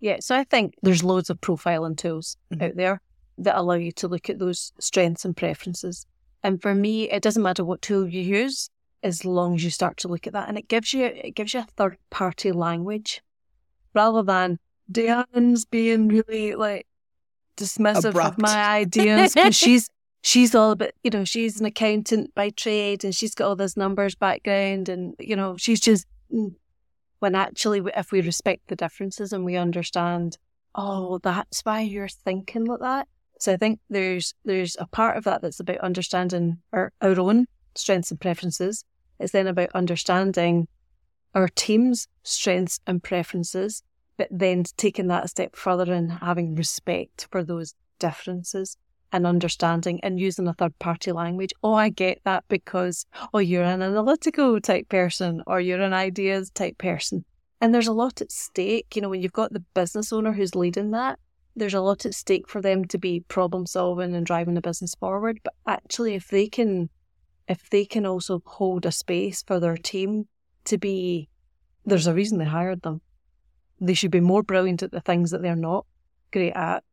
Yeah. 0.00 0.18
So 0.20 0.36
I 0.36 0.44
think 0.44 0.74
there's 0.82 1.02
loads 1.02 1.28
of 1.30 1.40
profiling 1.40 1.96
tools 1.96 2.36
Mhm. 2.52 2.62
out 2.62 2.76
there 2.76 3.00
that 3.38 3.56
allow 3.56 3.74
you 3.74 3.90
to 3.92 4.06
look 4.08 4.30
at 4.30 4.38
those 4.38 4.72
strengths 4.78 5.24
and 5.24 5.36
preferences. 5.36 6.06
And 6.44 6.62
for 6.62 6.74
me, 6.74 7.10
it 7.10 7.22
doesn't 7.22 7.42
matter 7.42 7.64
what 7.64 7.82
tool 7.82 8.08
you 8.08 8.20
use 8.22 8.70
as 9.02 9.24
long 9.24 9.56
as 9.56 9.64
you 9.64 9.70
start 9.70 9.96
to 9.98 10.08
look 10.08 10.26
at 10.28 10.32
that. 10.32 10.48
And 10.48 10.56
it 10.56 10.68
gives 10.68 10.92
you 10.92 11.04
it 11.06 11.34
gives 11.34 11.52
you 11.52 11.60
a 11.60 11.66
third 11.76 11.98
party 12.10 12.52
language 12.52 13.20
rather 13.94 14.22
than 14.22 14.60
Diane's 14.90 15.64
being 15.64 16.06
really 16.08 16.54
like 16.54 16.86
dismissive 17.56 18.10
Abrupt. 18.10 18.34
of 18.36 18.38
my 18.42 18.64
ideas 18.64 19.34
because 19.34 19.56
she's 19.56 19.88
she's 20.22 20.54
all 20.54 20.72
about 20.72 20.90
you 21.02 21.10
know 21.10 21.24
she's 21.24 21.60
an 21.60 21.66
accountant 21.66 22.34
by 22.34 22.50
trade 22.50 23.04
and 23.04 23.14
she's 23.14 23.34
got 23.34 23.48
all 23.48 23.56
this 23.56 23.76
numbers 23.76 24.14
background 24.14 24.88
and 24.88 25.14
you 25.18 25.36
know 25.36 25.56
she's 25.56 25.80
just 25.80 26.06
mm. 26.32 26.54
when 27.20 27.34
actually 27.34 27.82
if 27.96 28.12
we 28.12 28.20
respect 28.20 28.68
the 28.68 28.76
differences 28.76 29.32
and 29.32 29.44
we 29.44 29.56
understand 29.56 30.38
oh 30.74 31.18
that's 31.18 31.60
why 31.62 31.80
you're 31.80 32.08
thinking 32.08 32.64
like 32.64 32.80
that 32.80 33.08
so 33.38 33.52
i 33.52 33.56
think 33.56 33.78
there's 33.88 34.34
there's 34.44 34.76
a 34.78 34.86
part 34.86 35.16
of 35.16 35.24
that 35.24 35.40
that's 35.42 35.60
about 35.60 35.78
understanding 35.78 36.58
our, 36.72 36.92
our 37.00 37.18
own 37.18 37.46
strengths 37.74 38.10
and 38.10 38.20
preferences 38.20 38.84
it's 39.18 39.32
then 39.32 39.46
about 39.46 39.70
understanding 39.74 40.66
our 41.34 41.48
team's 41.48 42.08
strengths 42.22 42.80
and 42.86 43.02
preferences 43.02 43.82
but 44.16 44.28
then 44.32 44.64
taking 44.76 45.06
that 45.06 45.24
a 45.24 45.28
step 45.28 45.54
further 45.54 45.92
and 45.92 46.10
having 46.10 46.56
respect 46.56 47.28
for 47.30 47.44
those 47.44 47.74
differences 48.00 48.76
and 49.12 49.26
understanding 49.26 50.00
and 50.02 50.20
using 50.20 50.46
a 50.48 50.54
third 50.54 50.78
party 50.78 51.12
language. 51.12 51.52
Oh, 51.62 51.74
I 51.74 51.88
get 51.88 52.20
that 52.24 52.44
because, 52.48 53.06
oh, 53.32 53.38
you're 53.38 53.62
an 53.62 53.82
analytical 53.82 54.60
type 54.60 54.88
person 54.88 55.42
or 55.46 55.60
you're 55.60 55.80
an 55.80 55.94
ideas 55.94 56.50
type 56.50 56.78
person. 56.78 57.24
And 57.60 57.74
there's 57.74 57.88
a 57.88 57.92
lot 57.92 58.20
at 58.20 58.30
stake. 58.30 58.94
You 58.94 59.02
know, 59.02 59.08
when 59.08 59.22
you've 59.22 59.32
got 59.32 59.52
the 59.52 59.64
business 59.74 60.12
owner 60.12 60.32
who's 60.32 60.54
leading 60.54 60.92
that, 60.92 61.18
there's 61.56 61.74
a 61.74 61.80
lot 61.80 62.06
at 62.06 62.14
stake 62.14 62.48
for 62.48 62.60
them 62.60 62.84
to 62.86 62.98
be 62.98 63.24
problem 63.28 63.66
solving 63.66 64.14
and 64.14 64.24
driving 64.24 64.54
the 64.54 64.60
business 64.60 64.94
forward. 64.94 65.40
But 65.42 65.54
actually, 65.66 66.14
if 66.14 66.28
they 66.28 66.46
can, 66.46 66.88
if 67.48 67.68
they 67.70 67.84
can 67.84 68.06
also 68.06 68.42
hold 68.44 68.86
a 68.86 68.92
space 68.92 69.42
for 69.42 69.58
their 69.58 69.76
team 69.76 70.28
to 70.66 70.78
be, 70.78 71.28
there's 71.84 72.06
a 72.06 72.14
reason 72.14 72.38
they 72.38 72.44
hired 72.44 72.82
them. 72.82 73.00
They 73.80 73.94
should 73.94 74.10
be 74.10 74.20
more 74.20 74.42
brilliant 74.42 74.82
at 74.82 74.92
the 74.92 75.00
things 75.00 75.30
that 75.30 75.42
they're 75.42 75.56
not 75.56 75.86
great 76.32 76.52
at 76.52 76.84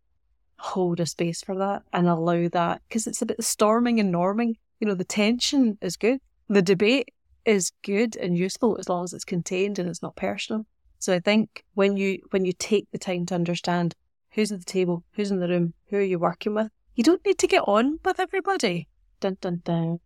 hold 0.58 1.00
a 1.00 1.06
space 1.06 1.42
for 1.42 1.56
that 1.56 1.84
and 1.94 2.08
allow 2.08 2.48
that 2.50 2.82
because 2.88 3.08
it's 3.08 3.22
about 3.22 3.38
the 3.38 3.44
storming 3.44 4.00
and 4.00 4.14
norming. 4.14 4.56
You 4.80 4.88
know, 4.88 4.96
the 4.96 5.04
tension 5.04 5.78
is 5.82 5.98
good. 5.98 6.20
The 6.48 6.62
debate 6.62 7.10
is 7.46 7.72
good 7.84 8.16
and 8.18 8.38
useful 8.38 8.78
as 8.80 8.90
long 8.90 9.04
as 9.04 9.14
it's 9.14 9.26
contained 9.26 9.80
and 9.80 9.88
it's 9.90 10.02
not 10.02 10.16
personal. 10.16 10.66
So 11.00 11.14
I 11.14 11.20
think 11.20 11.64
when 11.74 11.98
you 11.98 12.20
when 12.32 12.46
you 12.46 12.54
take 12.54 12.90
the 12.92 12.98
time 12.98 13.26
to 13.28 13.36
understand 13.36 13.96
who's 14.32 14.52
at 14.52 14.60
the 14.60 14.66
table, 14.66 15.04
who's 15.14 15.32
in 15.32 15.40
the 15.40 15.48
room, 15.48 15.74
who 15.90 15.98
are 15.98 16.02
you 16.02 16.20
working 16.20 16.56
with, 16.56 16.70
you 16.96 17.04
don't 17.04 17.26
need 17.26 17.38
to 17.40 17.48
get 17.48 17.64
on 17.68 18.00
with 18.04 18.20
everybody. 18.20 18.88
Dun 19.20 19.38
dun 19.42 19.62
dun. 19.64 20.00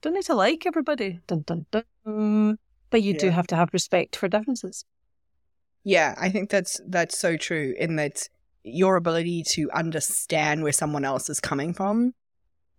Don't 0.00 0.14
need 0.14 0.24
to 0.24 0.34
like 0.34 0.66
everybody. 0.66 1.20
Dun 1.26 1.44
dun 1.46 1.66
dun. 1.70 2.58
But 2.90 3.02
you 3.02 3.14
do 3.14 3.30
have 3.30 3.46
to 3.48 3.56
have 3.56 3.70
respect 3.72 4.14
for 4.16 4.28
differences. 4.28 4.84
Yeah, 5.82 6.14
I 6.18 6.30
think 6.30 6.50
that's 6.50 6.80
that's 6.86 7.18
so 7.18 7.36
true 7.36 7.74
in 7.78 7.96
that 7.96 8.28
your 8.64 8.96
ability 8.96 9.42
to 9.42 9.70
understand 9.72 10.62
where 10.62 10.72
someone 10.72 11.04
else 11.04 11.28
is 11.30 11.38
coming 11.40 11.72
from 11.74 12.14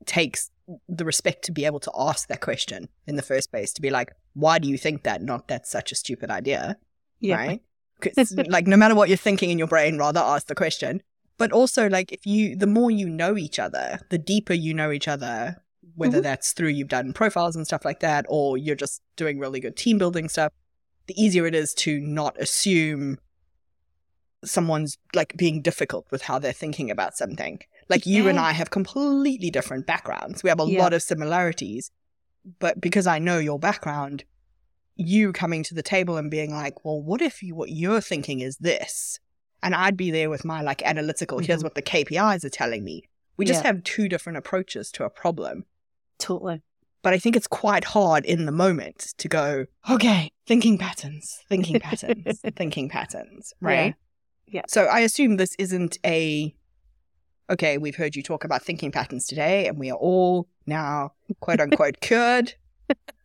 takes 0.05 0.49
the 0.89 1.05
respect 1.05 1.45
to 1.45 1.51
be 1.51 1.63
able 1.65 1.79
to 1.79 1.91
ask 1.97 2.27
that 2.27 2.41
question 2.41 2.89
in 3.07 3.15
the 3.15 3.21
first 3.21 3.51
place 3.51 3.71
to 3.71 3.81
be 3.81 3.89
like 3.91 4.11
why 4.33 4.57
do 4.59 4.67
you 4.67 4.77
think 4.77 5.03
that 5.03 5.21
not 5.21 5.47
that's 5.47 5.69
such 5.69 5.91
a 5.91 5.95
stupid 5.95 6.29
idea 6.31 6.75
Yeah. 7.19 7.35
right 7.35 7.61
like 8.49 8.67
no 8.67 8.75
matter 8.75 8.95
what 8.95 9.07
you're 9.09 9.17
thinking 9.17 9.51
in 9.51 9.57
your 9.59 9.67
brain 9.67 9.97
rather 9.97 10.19
ask 10.19 10.47
the 10.47 10.55
question 10.55 11.01
but 11.37 11.51
also 11.51 11.87
like 11.87 12.11
if 12.11 12.25
you 12.25 12.55
the 12.55 12.67
more 12.67 12.89
you 12.89 13.07
know 13.07 13.37
each 13.37 13.59
other 13.59 13.99
the 14.09 14.17
deeper 14.17 14.53
you 14.53 14.73
know 14.73 14.91
each 14.91 15.07
other 15.07 15.61
whether 15.95 16.19
Mhm. 16.19 16.23
that's 16.23 16.51
through 16.53 16.69
you've 16.69 16.87
done 16.89 17.13
profiles 17.13 17.55
and 17.55 17.65
stuff 17.67 17.85
like 17.85 17.99
that 17.99 18.25
or 18.27 18.57
you're 18.57 18.75
just 18.75 19.01
doing 19.15 19.37
really 19.39 19.59
good 19.59 19.77
team 19.77 19.97
building 19.99 20.27
stuff 20.27 20.51
the 21.07 21.21
easier 21.21 21.45
it 21.45 21.53
is 21.55 21.73
to 21.75 21.99
not 22.01 22.35
assume 22.41 23.19
someone's 24.45 24.97
like 25.13 25.36
being 25.38 25.62
difficult 25.62 26.05
with 26.12 26.21
how 26.23 26.39
they're 26.39 26.53
thinking 26.53 26.89
about 26.91 27.15
something. 27.17 27.60
Like 27.89 28.05
you 28.05 28.27
and 28.27 28.39
I 28.39 28.51
have 28.53 28.69
completely 28.71 29.49
different 29.51 29.86
backgrounds. 29.86 30.41
We 30.43 30.49
have 30.49 30.60
a 30.60 30.65
Yeah. 30.65 30.79
lot 30.81 30.93
of 30.93 31.03
similarities, 31.03 31.91
but 32.60 32.79
because 32.81 33.05
I 33.08 33.19
know 33.19 33.38
your 33.39 33.60
background, 33.60 34.23
you 34.95 35.34
coming 35.34 35.62
to 35.63 35.73
the 35.75 35.84
table 35.84 36.17
and 36.17 36.31
being 36.31 36.51
like, 36.51 36.84
"Well, 36.86 37.01
what 37.01 37.21
if 37.21 37.43
you, 37.43 37.53
what 37.55 37.69
you're 37.69 38.01
thinking 38.01 38.39
is 38.39 38.58
this?" 38.58 39.19
And 39.62 39.75
I'd 39.75 39.97
be 39.97 40.10
there 40.12 40.29
with 40.29 40.45
my 40.45 40.62
like 40.62 40.81
analytical, 40.84 41.39
here's 41.39 41.60
Mhm. 41.62 41.63
what 41.63 41.75
the 41.75 41.81
KPIs 41.81 42.43
are 42.45 42.49
telling 42.49 42.84
me. 42.84 43.03
We 43.38 43.45
just 43.45 43.63
Yeah. 43.63 43.67
have 43.73 43.84
two 43.84 44.08
different 44.08 44.38
approaches 44.38 44.91
to 44.91 45.03
a 45.03 45.10
problem 45.10 45.65
Totally. 46.19 46.62
but 47.03 47.13
I 47.13 47.19
think 47.19 47.36
it's 47.36 47.47
quite 47.47 47.84
hard 47.84 48.25
in 48.25 48.45
the 48.45 48.51
moment 48.51 49.13
to 49.17 49.27
go, 49.27 49.65
okay, 49.89 50.31
thinking 50.47 50.77
patterns, 50.77 51.39
thinking 51.49 51.79
patterns, 51.79 52.39
thinking 52.55 52.89
patterns, 52.89 53.53
right? 53.60 53.95
Yeah. 54.47 54.62
So 54.67 54.86
I 54.86 54.99
assume 55.01 55.38
this 55.38 55.55
isn't 55.60 55.97
a, 56.05 56.53
okay, 57.49 57.77
we've 57.77 57.95
heard 57.95 58.15
you 58.15 58.23
talk 58.23 58.43
about 58.43 58.62
thinking 58.63 58.91
patterns 58.91 59.25
today 59.27 59.67
and 59.67 59.77
we 59.77 59.89
are 59.91 59.97
all 59.97 60.47
now 60.65 61.13
quote 61.39 61.60
unquote 61.60 61.99
cured. 62.01 62.53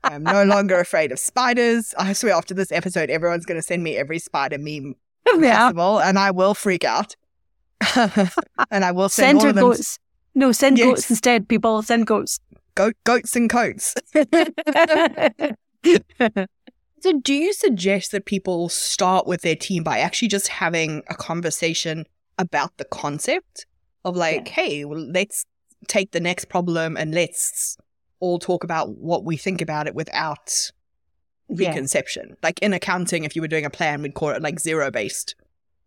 I'm 0.03 0.23
no 0.23 0.45
longer 0.45 0.81
afraid 0.81 1.13
of 1.13 1.19
spiders. 1.19 1.95
I 1.99 2.15
swear 2.15 2.33
after 2.35 2.55
this 2.55 2.73
episode, 2.73 3.11
everyone's 3.11 3.45
going 3.45 3.59
to 3.61 3.67
send 3.67 3.83
me 3.83 3.97
every 3.99 4.19
spider 4.19 4.57
meme 4.59 4.95
Yeah. 5.39 5.59
possible 5.59 6.01
and 6.01 6.19
I 6.19 6.31
will 6.31 6.55
freak 6.55 6.85
out. 6.85 7.15
and 8.71 8.85
I 8.85 8.93
will 8.93 9.09
send 9.09 9.27
Send 9.27 9.39
all 9.39 9.45
her 9.45 9.49
of 9.51 9.55
them 9.57 9.65
goats. 9.71 9.99
No, 10.35 10.53
send 10.53 10.79
Yes. 10.79 10.87
goats 10.87 11.11
instead, 11.11 11.49
people. 11.49 11.83
Send 11.83 12.07
goats. 12.07 12.41
goat, 12.75 12.95
goats 13.05 13.37
and 13.37 13.51
coats. 13.51 13.95
So, 17.01 17.19
do 17.19 17.33
you 17.33 17.53
suggest 17.55 18.13
that 18.13 18.27
people 18.27 18.69
start 18.69 19.27
with 19.27 19.41
their 19.41 19.57
team 19.57 19.83
by 19.83 19.99
actually 19.99 20.29
just 20.29 20.49
having 20.49 21.03
a 21.09 21.15
conversation 21.15 22.05
about 22.39 22.77
the 22.77 22.85
concept 22.85 23.67
of 24.05 24.17
like, 24.17 24.49
hey, 24.49 24.85
well, 24.85 24.99
let's 24.99 25.47
take 25.89 26.13
the 26.13 26.21
next 26.21 26.51
problem 26.51 26.97
and 26.97 27.15
let's 27.15 27.79
all 28.21 28.39
talk 28.39 28.65
about 28.65 28.99
what 28.99 29.25
we 29.25 29.39
think 29.39 29.63
about 29.63 29.87
it 29.87 29.95
without 29.95 30.73
yeah. 31.49 31.57
preconception? 31.57 32.37
Like 32.43 32.59
in 32.61 32.75
accounting, 32.75 33.25
if 33.25 33.35
you 33.35 33.41
were 33.41 33.49
doing 33.49 33.65
a 33.65 33.71
plan, 33.71 34.03
we'd 34.03 34.15
call 34.15 34.31
it 34.31 34.43
like 34.43 34.61
zero 34.61 34.91
based 34.91 35.35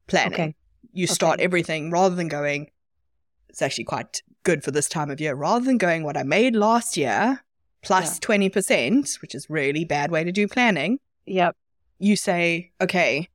planning. 0.08 0.34
Okay. 0.34 0.56
You 0.94 1.06
start 1.06 1.36
Okay. 1.36 1.44
everything 1.44 1.92
rather 1.92 2.16
than 2.16 2.28
going, 2.28 2.72
it's 3.50 3.62
actually 3.62 3.86
quite 3.86 4.24
good 4.42 4.64
for 4.64 4.72
this 4.72 4.90
time 4.90 5.12
of 5.12 5.22
year, 5.22 5.36
rather 5.36 5.64
than 5.64 5.78
going, 5.78 6.04
what 6.04 6.18
I 6.18 6.24
made 6.24 6.56
last 6.56 6.98
year 6.98 7.44
plus 7.84 8.20
20%, 8.20 9.22
which 9.22 9.36
is 9.36 9.50
really 9.50 9.86
bad 9.86 10.10
way 10.12 10.24
to 10.24 10.32
do 10.32 10.48
planning 10.48 11.00
Yep. 11.26 11.56
you 12.00 12.16
say, 12.16 12.72
okay, 12.82 13.28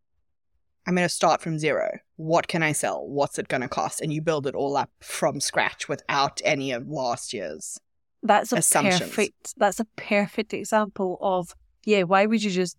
I'm 0.86 0.94
going 0.94 1.06
to 1.06 1.14
start 1.14 1.40
from 1.42 1.58
zero. 1.58 1.98
What 2.16 2.48
can 2.48 2.62
I 2.62 2.72
sell? 2.72 3.06
What's 3.06 3.38
it 3.38 3.48
going 3.48 3.60
to 3.60 3.68
cost? 3.68 4.00
And 4.00 4.12
you 4.12 4.20
build 4.22 4.46
it 4.46 4.54
all 4.54 4.76
up 4.76 4.90
from 5.00 5.40
scratch 5.40 5.88
without 5.88 6.40
any 6.44 6.72
of 6.72 6.88
last 6.88 7.32
year's. 7.32 7.78
That's 8.22 8.52
a 8.52 8.56
Assumptions. 8.56 9.00
perfect. 9.00 9.54
That's 9.58 9.78
a 9.80 9.84
perfect 9.96 10.52
example 10.52 11.18
of 11.20 11.54
yeah. 11.84 12.02
Why 12.02 12.26
would 12.26 12.42
you 12.42 12.50
just 12.50 12.76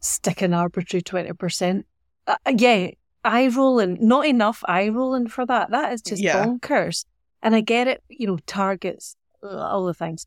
stick 0.00 0.42
an 0.42 0.52
arbitrary 0.52 1.00
twenty 1.02 1.32
percent? 1.32 1.86
Uh, 2.26 2.34
yeah, 2.58 2.90
eye 3.24 3.48
rolling. 3.48 3.96
Not 4.06 4.26
enough 4.26 4.62
eye 4.68 4.88
rolling 4.90 5.28
for 5.28 5.46
that. 5.46 5.70
That 5.70 5.94
is 5.94 6.02
just 6.02 6.20
Yeah. 6.22 6.44
bonkers. 6.44 7.06
And 7.42 7.54
I 7.54 7.62
get 7.62 7.88
it. 7.88 8.02
You 8.08 8.26
know, 8.26 8.38
targets, 8.46 9.16
uh, 9.42 9.48
all 9.48 9.86
the 9.86 9.94
things. 9.94 10.26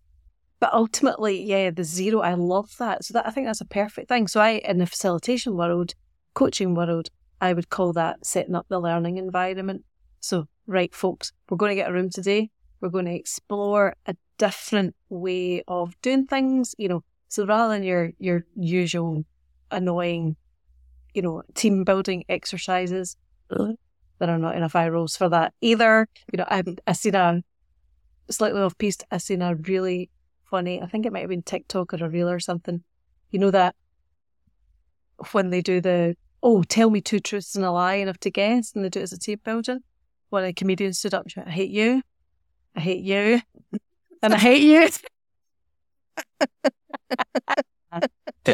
But 0.65 0.73
ultimately, 0.73 1.43
yeah, 1.43 1.69
the 1.69 1.83
zero. 1.83 2.21
I 2.21 2.33
love 2.33 2.75
that. 2.79 3.05
So 3.05 3.13
that 3.13 3.27
I 3.27 3.29
think 3.29 3.45
that's 3.45 3.61
a 3.61 3.65
perfect 3.65 4.09
thing. 4.09 4.27
So 4.27 4.41
I, 4.41 4.53
in 4.65 4.79
the 4.79 4.87
facilitation 4.87 5.55
world, 5.55 5.93
coaching 6.33 6.73
world, 6.73 7.09
I 7.39 7.53
would 7.53 7.69
call 7.69 7.93
that 7.93 8.25
setting 8.25 8.55
up 8.55 8.65
the 8.67 8.79
learning 8.79 9.17
environment. 9.19 9.85
So, 10.21 10.47
right, 10.65 10.91
folks, 10.91 11.31
we're 11.47 11.57
going 11.57 11.69
to 11.69 11.75
get 11.75 11.87
a 11.87 11.93
room 11.93 12.09
today. 12.09 12.49
We're 12.81 12.89
going 12.89 13.05
to 13.05 13.13
explore 13.13 13.95
a 14.07 14.15
different 14.39 14.95
way 15.09 15.61
of 15.67 15.93
doing 16.01 16.25
things. 16.25 16.73
You 16.79 16.89
know, 16.89 17.03
so 17.27 17.45
rather 17.45 17.71
than 17.71 17.83
your 17.83 18.13
your 18.17 18.43
usual 18.55 19.23
annoying, 19.69 20.35
you 21.13 21.21
know, 21.21 21.43
team 21.53 21.83
building 21.83 22.23
exercises, 22.27 23.17
there 23.49 23.77
are 24.19 24.39
not 24.39 24.55
enough 24.55 24.75
eye 24.75 24.89
rolls 24.89 25.15
for 25.15 25.29
that 25.29 25.53
either. 25.61 26.07
You 26.33 26.37
know, 26.37 26.45
I 26.47 26.63
I 26.87 26.93
seen 26.93 27.13
a 27.13 27.43
slightly 28.31 28.61
off 28.61 28.79
piste. 28.79 29.03
I 29.11 29.19
seen 29.19 29.43
a 29.43 29.53
really 29.53 30.09
funny. 30.49 30.81
I 30.81 30.87
think 30.87 31.05
it 31.05 31.13
might 31.13 31.21
have 31.21 31.29
been 31.29 31.43
TikTok 31.43 31.93
or 31.93 32.03
a 32.03 32.09
reel 32.09 32.29
or 32.29 32.39
something. 32.39 32.83
You 33.31 33.39
know 33.39 33.51
that 33.51 33.75
when 35.31 35.49
they 35.49 35.61
do 35.61 35.81
the 35.81 36.15
oh, 36.45 36.61
tell 36.63 36.91
me 36.91 37.01
two 37.01 37.19
truths 37.19 37.55
and 37.55 37.65
a 37.65 37.71
lie 37.71 37.95
and 37.95 38.07
have 38.07 38.19
to 38.19 38.29
guess, 38.29 38.71
and 38.73 38.85
they 38.85 38.89
do 38.89 38.99
it 38.99 39.03
as 39.03 39.13
a 39.13 39.19
team 39.19 39.39
building. 39.43 39.79
when 40.29 40.43
a 40.43 40.53
comedian 40.53 40.93
stood 40.93 41.13
up, 41.13 41.27
she 41.27 41.39
went, 41.39 41.49
I 41.49 41.53
hate 41.53 41.71
you, 41.71 42.03
I 42.75 42.79
hate 42.81 43.03
you, 43.03 43.41
and 44.21 44.33
I 44.33 44.37
hate 44.37 44.61
you. 44.61 44.89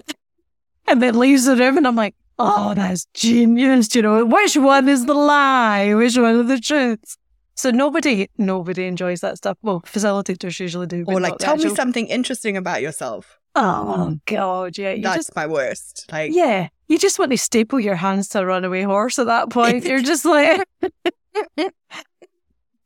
and 0.88 1.01
then 1.01 1.19
leaves 1.19 1.45
the 1.45 1.58
room, 1.58 1.77
and 1.77 1.86
I'm 1.86 1.95
like, 1.97 2.15
oh, 2.39 2.73
that's 2.73 3.06
genius. 3.13 3.93
You 3.93 4.04
know, 4.04 4.25
which 4.25 4.56
one 4.56 4.88
is 4.88 5.06
the 5.06 5.13
lie? 5.13 5.93
Which 5.93 6.17
one 6.17 6.39
is 6.41 6.47
the 6.47 6.60
truth? 6.60 7.17
So 7.55 7.69
nobody, 7.71 8.29
nobody 8.37 8.85
enjoys 8.85 9.21
that 9.21 9.37
stuff. 9.37 9.57
Well, 9.61 9.81
facilitators 9.81 10.59
usually 10.59 10.87
do. 10.87 11.03
Or 11.07 11.19
like, 11.19 11.37
tell 11.37 11.55
me 11.55 11.63
actual- 11.63 11.75
something 11.75 12.07
interesting 12.07 12.57
about 12.57 12.81
yourself. 12.81 13.39
Oh 13.55 14.05
hmm. 14.05 14.13
God, 14.25 14.77
yeah. 14.77 14.93
You 14.93 15.03
That's 15.03 15.17
just, 15.17 15.35
my 15.35 15.45
worst. 15.45 16.05
Like, 16.11 16.33
yeah, 16.33 16.69
you 16.87 16.97
just 16.97 17.19
want 17.19 17.31
to 17.31 17.37
staple 17.37 17.79
your 17.79 17.95
hands 17.95 18.29
to 18.29 18.39
a 18.39 18.45
runaway 18.45 18.83
horse 18.83 19.19
at 19.19 19.25
that 19.25 19.49
point. 19.49 19.83
You're 19.83 20.01
just 20.01 20.23
like 20.23 20.63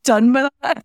done 0.04 0.32
with 0.32 0.50
that. 0.62 0.84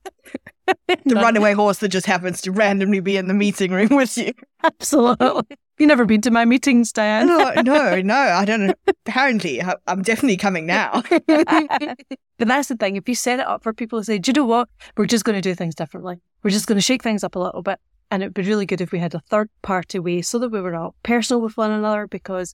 the 0.67 1.15
runaway 1.15 1.53
horse 1.53 1.79
that 1.79 1.89
just 1.89 2.05
happens 2.05 2.41
to 2.41 2.51
randomly 2.51 2.99
be 2.99 3.17
in 3.17 3.27
the 3.27 3.33
meeting 3.33 3.71
room 3.71 3.95
with 3.95 4.17
you. 4.17 4.33
Absolutely. 4.63 5.57
You 5.81 5.87
never 5.87 6.05
been 6.05 6.21
to 6.21 6.29
my 6.29 6.45
meetings, 6.45 6.91
Diane. 6.91 7.25
No, 7.25 7.53
no, 7.65 8.01
no, 8.01 8.15
I 8.15 8.45
don't 8.45 8.67
know. 8.67 8.73
Apparently, 8.85 9.63
I'm 9.87 10.03
definitely 10.03 10.37
coming 10.37 10.67
now. 10.67 11.01
but 11.25 11.97
that's 12.37 12.67
the 12.67 12.75
thing. 12.79 12.97
If 12.97 13.09
you 13.09 13.15
set 13.15 13.39
it 13.39 13.47
up 13.47 13.63
for 13.63 13.73
people 13.73 13.97
to 13.97 14.05
say, 14.05 14.19
do 14.19 14.29
you 14.29 14.33
know 14.33 14.45
what? 14.45 14.69
We're 14.95 15.07
just 15.07 15.25
going 15.25 15.37
to 15.37 15.41
do 15.41 15.55
things 15.55 15.73
differently. 15.73 16.21
We're 16.43 16.51
just 16.51 16.67
going 16.67 16.77
to 16.77 16.83
shake 16.83 17.01
things 17.01 17.23
up 17.23 17.35
a 17.35 17.39
little 17.39 17.63
bit. 17.63 17.79
And 18.11 18.21
it'd 18.21 18.35
be 18.35 18.43
really 18.43 18.67
good 18.67 18.79
if 18.79 18.91
we 18.91 18.99
had 18.99 19.15
a 19.15 19.21
third 19.21 19.49
party 19.63 19.97
way 19.97 20.21
so 20.21 20.37
that 20.37 20.51
we 20.51 20.61
were 20.61 20.75
all 20.75 20.93
personal 21.01 21.41
with 21.41 21.57
one 21.57 21.71
another 21.71 22.05
because 22.05 22.53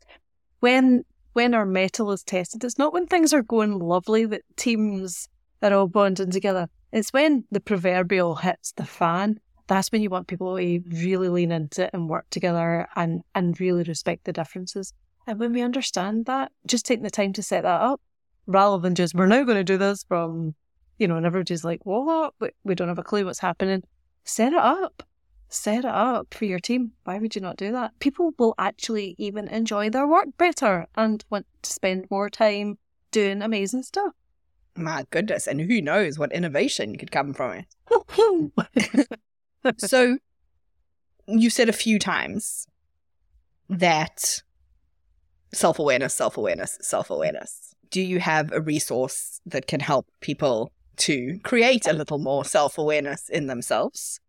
when 0.62 1.04
when 1.34 1.54
our 1.54 1.66
metal 1.66 2.14
is 2.14 2.24
tested, 2.24 2.64
it's 2.64 2.78
not 2.78 2.94
when 2.94 3.08
things 3.08 3.34
are 3.34 3.44
going 3.44 3.78
lovely 3.78 4.26
that 4.26 4.44
teams 4.56 5.28
are 5.62 5.74
all 5.74 5.90
bonding 5.90 6.32
together. 6.32 6.70
It's 6.94 7.12
when 7.12 7.44
the 7.52 7.60
proverbial 7.60 8.36
hits 8.36 8.72
the 8.72 8.86
fan. 8.86 9.42
That's 9.68 9.92
when 9.92 10.02
you 10.02 10.10
want 10.10 10.28
people 10.28 10.56
to 10.58 10.82
really 10.90 11.30
lean 11.30 11.52
into 11.52 11.86
it 11.86 11.90
and 11.94 12.10
work 12.10 12.26
together 12.30 12.88
and, 12.96 13.22
and 13.36 13.60
really 13.60 13.84
respect 13.84 14.24
the 14.24 14.34
differences. 14.34 14.94
And 15.28 15.40
when 15.40 15.52
we 15.52 15.62
understand 15.62 16.26
that, 16.26 16.52
just 16.66 16.86
take 16.86 17.04
the 17.04 17.12
time 17.12 17.34
to 17.34 17.44
set 17.44 17.64
that 17.64 17.82
up 17.82 18.02
rather 18.46 18.82
than 18.82 18.96
just, 18.96 19.14
we're 19.14 19.28
now 19.28 19.44
going 19.44 19.58
to 19.58 19.64
do 19.64 19.78
this 19.78 20.06
from, 20.08 20.56
you 20.98 21.08
know, 21.08 21.18
and 21.18 21.26
everybody's 21.26 21.66
like, 21.66 21.86
what? 21.86 22.34
We, 22.40 22.50
we 22.64 22.76
don't 22.76 22.88
have 22.88 22.98
a 22.98 23.04
clue 23.04 23.26
what's 23.26 23.40
happening. 23.40 23.84
Set 24.24 24.54
it 24.54 24.60
up. 24.60 25.04
Set 25.50 25.80
it 25.80 25.86
up 25.86 26.34
for 26.34 26.46
your 26.46 26.60
team. 26.60 26.94
Why 27.04 27.20
would 27.20 27.36
you 27.36 27.42
not 27.42 27.58
do 27.58 27.72
that? 27.74 27.92
People 28.00 28.34
will 28.40 28.56
actually 28.58 29.16
even 29.18 29.48
enjoy 29.50 29.90
their 29.90 30.08
work 30.08 30.28
better 30.38 30.88
and 30.96 31.24
want 31.30 31.46
to 31.62 31.72
spend 31.72 32.08
more 32.10 32.30
time 32.30 32.78
doing 33.12 33.42
amazing 33.42 33.84
stuff. 33.84 34.14
My 34.76 35.06
goodness. 35.10 35.48
And 35.48 35.62
who 35.62 35.82
knows 35.82 36.18
what 36.18 36.32
innovation 36.32 36.98
could 36.98 37.12
come 37.12 37.34
from 37.34 37.64
it. 37.90 39.08
So, 39.78 40.18
you 41.28 41.50
said 41.50 41.68
a 41.70 41.74
few 41.74 42.00
times 42.00 42.68
that 43.70 44.42
self 45.54 45.80
awareness, 45.80 46.14
self 46.14 46.38
awareness, 46.38 46.78
self 46.82 47.10
awareness. 47.10 47.74
Do 47.90 48.02
you 48.02 48.20
have 48.20 48.52
a 48.52 48.62
resource 48.62 49.40
that 49.46 49.68
can 49.68 49.80
help 49.80 50.08
people 50.22 50.72
to 50.98 51.40
create 51.44 51.88
a 51.88 51.94
little 51.94 52.18
more 52.18 52.44
self 52.46 52.78
awareness 52.78 53.30
in 53.30 53.48
themselves? 53.48 54.20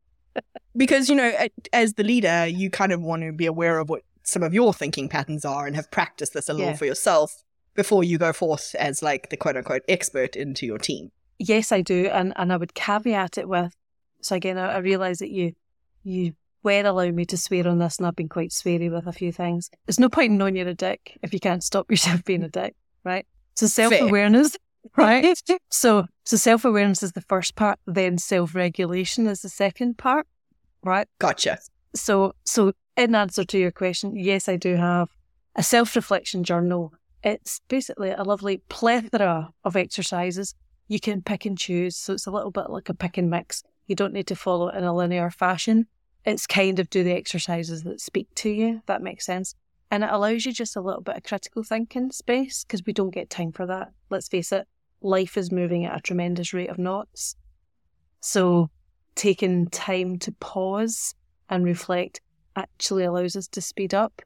Because, 0.77 1.09
you 1.09 1.17
know, 1.17 1.33
as 1.73 1.95
the 1.95 2.05
leader, 2.05 2.47
you 2.47 2.71
kind 2.71 2.93
of 2.93 3.01
want 3.01 3.23
to 3.23 3.33
be 3.33 3.47
aware 3.47 3.79
of 3.79 3.89
what 3.89 4.03
some 4.23 4.43
of 4.45 4.55
your 4.55 4.73
thinking 4.73 5.09
patterns 5.09 5.45
are 5.45 5.67
and 5.67 5.75
have 5.75 5.91
practiced 5.91 6.35
this 6.35 6.49
a 6.49 6.53
little 6.53 6.71
Yeah. 6.71 6.77
for 6.77 6.85
yourself 6.85 7.43
before 7.75 8.05
you 8.05 8.19
go 8.19 8.33
forth 8.33 8.75
as 8.79 9.03
like 9.03 9.31
the 9.31 9.37
quote 9.37 9.57
unquote 9.57 9.83
expert 9.89 10.37
into 10.37 10.67
your 10.67 10.79
team. 10.79 11.11
yes, 11.41 11.73
I 11.73 11.81
do, 11.81 12.07
and 12.09 12.33
and 12.37 12.53
I 12.53 12.57
would 12.57 12.75
caveat 12.75 13.39
it 13.39 13.49
with. 13.49 13.75
So 14.21 14.37
again, 14.37 14.59
I, 14.59 14.75
I 14.75 14.79
realise 14.79 15.19
that 15.19 15.31
you 15.31 15.53
you 16.05 16.35
were 16.63 16.85
allowing 16.85 17.15
me 17.15 17.25
to 17.27 17.37
swear 17.37 17.69
on 17.69 17.79
this, 17.79 17.99
and 17.99 18.07
I've 18.07 18.17
been 18.17 18.29
quite 18.29 18.51
sweary 18.51 18.91
with 18.91 19.07
a 19.07 19.13
few 19.13 19.33
things. 19.33 19.71
There's 19.87 20.01
no 20.01 20.09
point 20.09 20.33
in 20.33 20.39
knowing 20.39 20.57
you're 20.57 20.69
a 20.69 20.75
dick 20.75 21.19
if 21.23 21.33
you 21.33 21.41
can't 21.41 21.63
stop 21.63 21.91
yourself 21.91 22.25
being 22.25 22.43
a 22.43 22.49
dick, 22.49 22.75
right? 23.05 23.27
So 23.55 23.67
self 23.67 23.95
awareness, 24.01 24.57
right? 24.97 25.37
so 25.71 26.07
so 26.25 26.37
self 26.37 26.65
awareness 26.65 27.03
is 27.03 27.13
the 27.13 27.23
first 27.23 27.55
part, 27.57 27.79
then 27.87 28.19
self 28.19 28.55
regulation 28.55 29.27
is 29.27 29.43
the 29.43 29.49
second 29.49 29.99
part, 29.99 30.27
right? 30.83 31.09
Gotcha. 31.19 31.59
So, 31.95 32.35
so 32.45 32.73
in 32.97 33.15
answer 33.15 33.45
to 33.45 33.59
your 33.59 33.71
question, 33.71 34.15
yes, 34.15 34.49
I 34.49 34.57
do 34.57 34.77
have 34.77 35.09
a 35.57 35.63
self-reflection 35.63 36.45
journal. 36.45 36.93
It's 37.23 37.61
basically 37.69 38.11
a 38.11 38.23
lovely 38.23 38.59
plethora 38.69 39.51
of 39.65 39.77
exercises 39.77 40.55
you 40.87 41.01
can 41.01 41.23
pick 41.23 41.45
and 41.45 41.57
choose. 41.57 41.97
So 41.97 42.15
it's 42.15 42.27
a 42.27 42.31
little 42.31 42.51
bit 42.51 42.71
like 42.71 42.89
a 42.89 42.95
pick 42.95 43.19
and 43.19 43.31
mix. 43.31 43.63
You 43.89 43.97
don't 43.97 44.13
need 44.13 44.29
to 44.29 44.37
follow 44.37 44.69
it 44.69 44.77
in 44.77 44.85
a 44.85 44.95
linear 44.95 45.31
fashion. 45.31 45.87
It's 46.25 46.47
kind 46.47 46.79
of 46.79 46.91
do 46.91 47.03
the 47.03 47.17
exercises 47.17 47.83
that 47.83 48.01
speak 48.01 48.29
to 48.37 48.51
you. 48.51 48.83
That 48.87 49.03
makes 49.03 49.27
sense. 49.27 49.55
And 49.91 50.05
it 50.05 50.11
allows 50.13 50.45
you 50.45 50.53
just 50.53 50.77
a 50.77 50.81
little 50.81 51.01
bit 51.01 51.17
of 51.17 51.23
critical 51.25 51.63
thinking 51.63 52.13
space 52.13 52.65
because 52.65 52.85
we 52.85 52.93
don't 52.93 53.11
get 53.11 53.31
time 53.31 53.51
for 53.51 53.67
that. 53.67 53.93
Let's 54.11 54.29
face 54.29 54.53
it, 54.53 54.69
life 55.01 55.37
is 55.37 55.51
moving 55.51 55.87
at 55.87 55.97
a 55.97 56.03
tremendous 56.03 56.53
rate 56.53 56.69
of 56.69 56.79
knots. 56.79 57.35
So 58.21 58.69
taking 59.15 59.69
time 59.69 60.19
to 60.19 60.33
pause 60.33 61.15
and 61.49 61.65
reflect 61.65 62.21
actually 62.55 63.05
allows 63.05 63.37
us 63.37 63.49
to 63.49 63.61
speed 63.61 63.95
up 63.95 64.21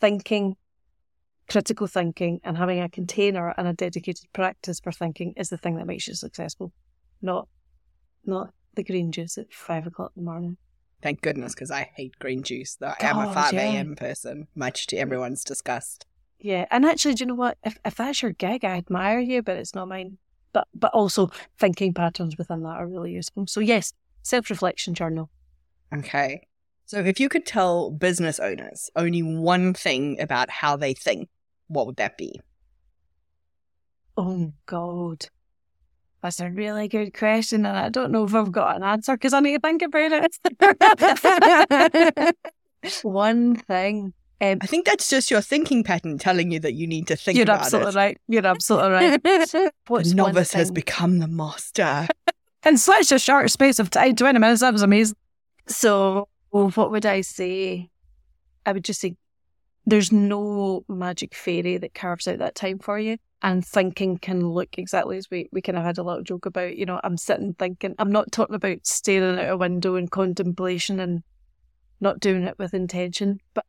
thinking 0.00 0.56
critical 1.48 1.86
thinking 1.86 2.40
and 2.44 2.56
having 2.56 2.80
a 2.80 2.88
container 2.88 3.54
and 3.56 3.66
a 3.66 3.72
dedicated 3.72 4.26
practice 4.32 4.80
for 4.80 4.92
thinking 4.92 5.32
is 5.36 5.48
the 5.48 5.56
thing 5.56 5.76
that 5.76 5.86
makes 5.86 6.06
you 6.06 6.14
successful 6.14 6.72
not 7.22 7.48
not 8.24 8.52
the 8.74 8.84
green 8.84 9.10
juice 9.12 9.38
at 9.38 9.52
five 9.52 9.86
o'clock 9.86 10.12
in 10.16 10.24
the 10.24 10.30
morning 10.30 10.56
Thank 11.00 11.20
goodness, 11.20 11.54
because 11.54 11.70
I 11.70 11.92
hate 11.94 12.18
green 12.18 12.42
juice. 12.42 12.74
Though 12.74 12.88
I 12.88 13.06
am 13.06 13.18
a 13.20 13.26
God, 13.26 13.34
5 13.34 13.52
yeah. 13.52 13.60
a.m. 13.60 13.94
person, 13.94 14.48
much 14.56 14.88
to 14.88 14.96
everyone's 14.96 15.44
disgust. 15.44 16.06
yeah 16.40 16.66
and 16.72 16.84
actually 16.84 17.14
do 17.14 17.22
you 17.22 17.28
know 17.28 17.34
what 17.36 17.56
if, 17.64 17.78
if 17.84 17.94
that's 17.96 18.20
your 18.22 18.32
gig 18.32 18.64
i 18.64 18.76
admire 18.76 19.20
you 19.20 19.42
but 19.42 19.56
it's 19.56 19.74
not 19.74 19.88
mine 19.88 20.18
but 20.52 20.66
but 20.74 20.92
also 20.92 21.30
thinking 21.58 21.92
patterns 21.94 22.36
within 22.36 22.62
that 22.62 22.78
are 22.80 22.86
really 22.86 23.12
useful 23.12 23.46
so 23.46 23.60
yes 23.60 23.92
self-reflection 24.22 24.94
journal 24.94 25.30
Okay. 25.92 26.46
So 26.86 26.98
if 26.98 27.20
you 27.20 27.28
could 27.28 27.46
tell 27.46 27.90
business 27.90 28.38
owners 28.38 28.90
only 28.96 29.22
one 29.22 29.74
thing 29.74 30.20
about 30.20 30.50
how 30.50 30.76
they 30.76 30.94
think, 30.94 31.28
what 31.66 31.86
would 31.86 31.96
that 31.96 32.16
be? 32.16 32.40
Oh 34.16 34.52
God. 34.66 35.26
That's 36.22 36.40
a 36.40 36.50
really 36.50 36.88
good 36.88 37.14
question, 37.14 37.64
and 37.64 37.76
I 37.76 37.88
don't 37.90 38.10
know 38.10 38.24
if 38.24 38.34
I've 38.34 38.50
got 38.50 38.76
an 38.76 38.82
answer 38.82 39.14
because 39.16 39.32
I 39.32 39.40
need 39.40 39.54
to 39.54 39.60
think 39.60 39.82
about 39.82 40.28
it. 40.60 42.36
One 43.02 43.54
thing. 43.54 44.12
Um, 44.40 44.58
I 44.60 44.66
think 44.66 44.86
that's 44.86 45.08
just 45.08 45.30
your 45.30 45.40
thinking 45.40 45.82
pattern 45.82 46.18
telling 46.18 46.50
you 46.52 46.60
that 46.60 46.74
you 46.74 46.86
need 46.86 47.08
to 47.08 47.16
think 47.16 47.36
you're 47.36 47.44
about 47.44 47.62
absolutely 47.62 47.90
it. 47.90 47.96
right. 47.96 48.18
You're 48.28 48.46
absolutely 48.46 48.90
right. 48.90 49.72
What's 49.88 50.10
the 50.10 50.14
novice 50.14 50.52
has 50.52 50.70
become 50.70 51.18
the 51.18 51.26
master. 51.26 52.06
in 52.64 52.78
such 52.78 53.10
a 53.12 53.18
short 53.18 53.50
space 53.50 53.78
of 53.78 53.90
time, 53.90 54.14
20 54.14 54.38
minutes, 54.38 54.60
that 54.60 54.72
was 54.72 54.82
amazing. 54.82 55.16
So, 55.66 56.28
well, 56.50 56.70
what 56.70 56.90
would 56.90 57.06
I 57.06 57.20
say? 57.20 57.90
I 58.64 58.72
would 58.72 58.84
just 58.84 59.00
say 59.00 59.16
there's 59.86 60.12
no 60.12 60.84
magic 60.88 61.34
fairy 61.34 61.76
that 61.76 61.94
carves 61.94 62.28
out 62.28 62.38
that 62.38 62.54
time 62.54 62.78
for 62.78 62.98
you. 62.98 63.18
And 63.40 63.64
thinking 63.64 64.18
can 64.18 64.48
look 64.48 64.78
exactly 64.78 65.16
as 65.16 65.30
we, 65.30 65.48
we 65.52 65.62
kind 65.62 65.78
of 65.78 65.84
had 65.84 65.98
a 65.98 66.02
little 66.02 66.22
joke 66.22 66.46
about, 66.46 66.76
you 66.76 66.84
know, 66.84 67.00
I'm 67.04 67.16
sitting 67.16 67.54
thinking, 67.54 67.94
I'm 67.98 68.10
not 68.10 68.32
talking 68.32 68.56
about 68.56 68.84
staring 68.84 69.38
out 69.38 69.50
a 69.50 69.56
window 69.56 69.94
in 69.94 70.08
contemplation 70.08 70.98
and 70.98 71.22
not 72.00 72.18
doing 72.18 72.42
it 72.42 72.58
with 72.58 72.74
intention. 72.74 73.40
But 73.54 73.64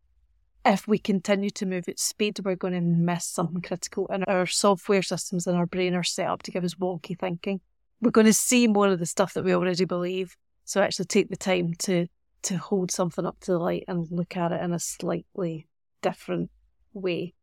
if 0.65 0.87
we 0.87 0.97
continue 0.97 1.51
to 1.51 1.67
move 1.67 1.87
at 1.87 1.99
speed, 1.99 2.39
we're 2.43 2.55
going 2.55 2.73
to 2.73 2.81
miss 2.81 3.25
something 3.25 3.61
critical. 3.61 4.07
And 4.11 4.25
our 4.27 4.47
software 4.47 5.03
systems 5.03 5.45
in 5.45 5.55
our 5.55 5.67
brain 5.67 5.93
are 5.93 6.03
set 6.03 6.27
up 6.27 6.41
to 6.43 6.51
give 6.51 6.63
us 6.63 6.75
wonky 6.75 7.17
thinking 7.17 7.61
we're 8.01 8.11
going 8.11 8.27
to 8.27 8.33
see 8.33 8.67
more 8.67 8.87
of 8.87 8.99
the 8.99 9.05
stuff 9.05 9.33
that 9.33 9.43
we 9.43 9.53
already 9.53 9.85
believe. 9.85 10.35
So 10.65 10.81
actually 10.81 11.05
take 11.05 11.29
the 11.29 11.37
time 11.37 11.73
to 11.79 12.07
to 12.41 12.57
hold 12.57 12.89
something 12.89 13.25
up 13.25 13.37
to 13.41 13.51
the 13.51 13.59
light 13.59 13.83
and 13.89 14.07
look 14.09 14.37
at 14.37 14.53
it 14.53 14.61
in 14.61 14.71
a 14.71 14.79
slightly 14.79 15.67
different 16.01 16.49
way. 16.93 17.33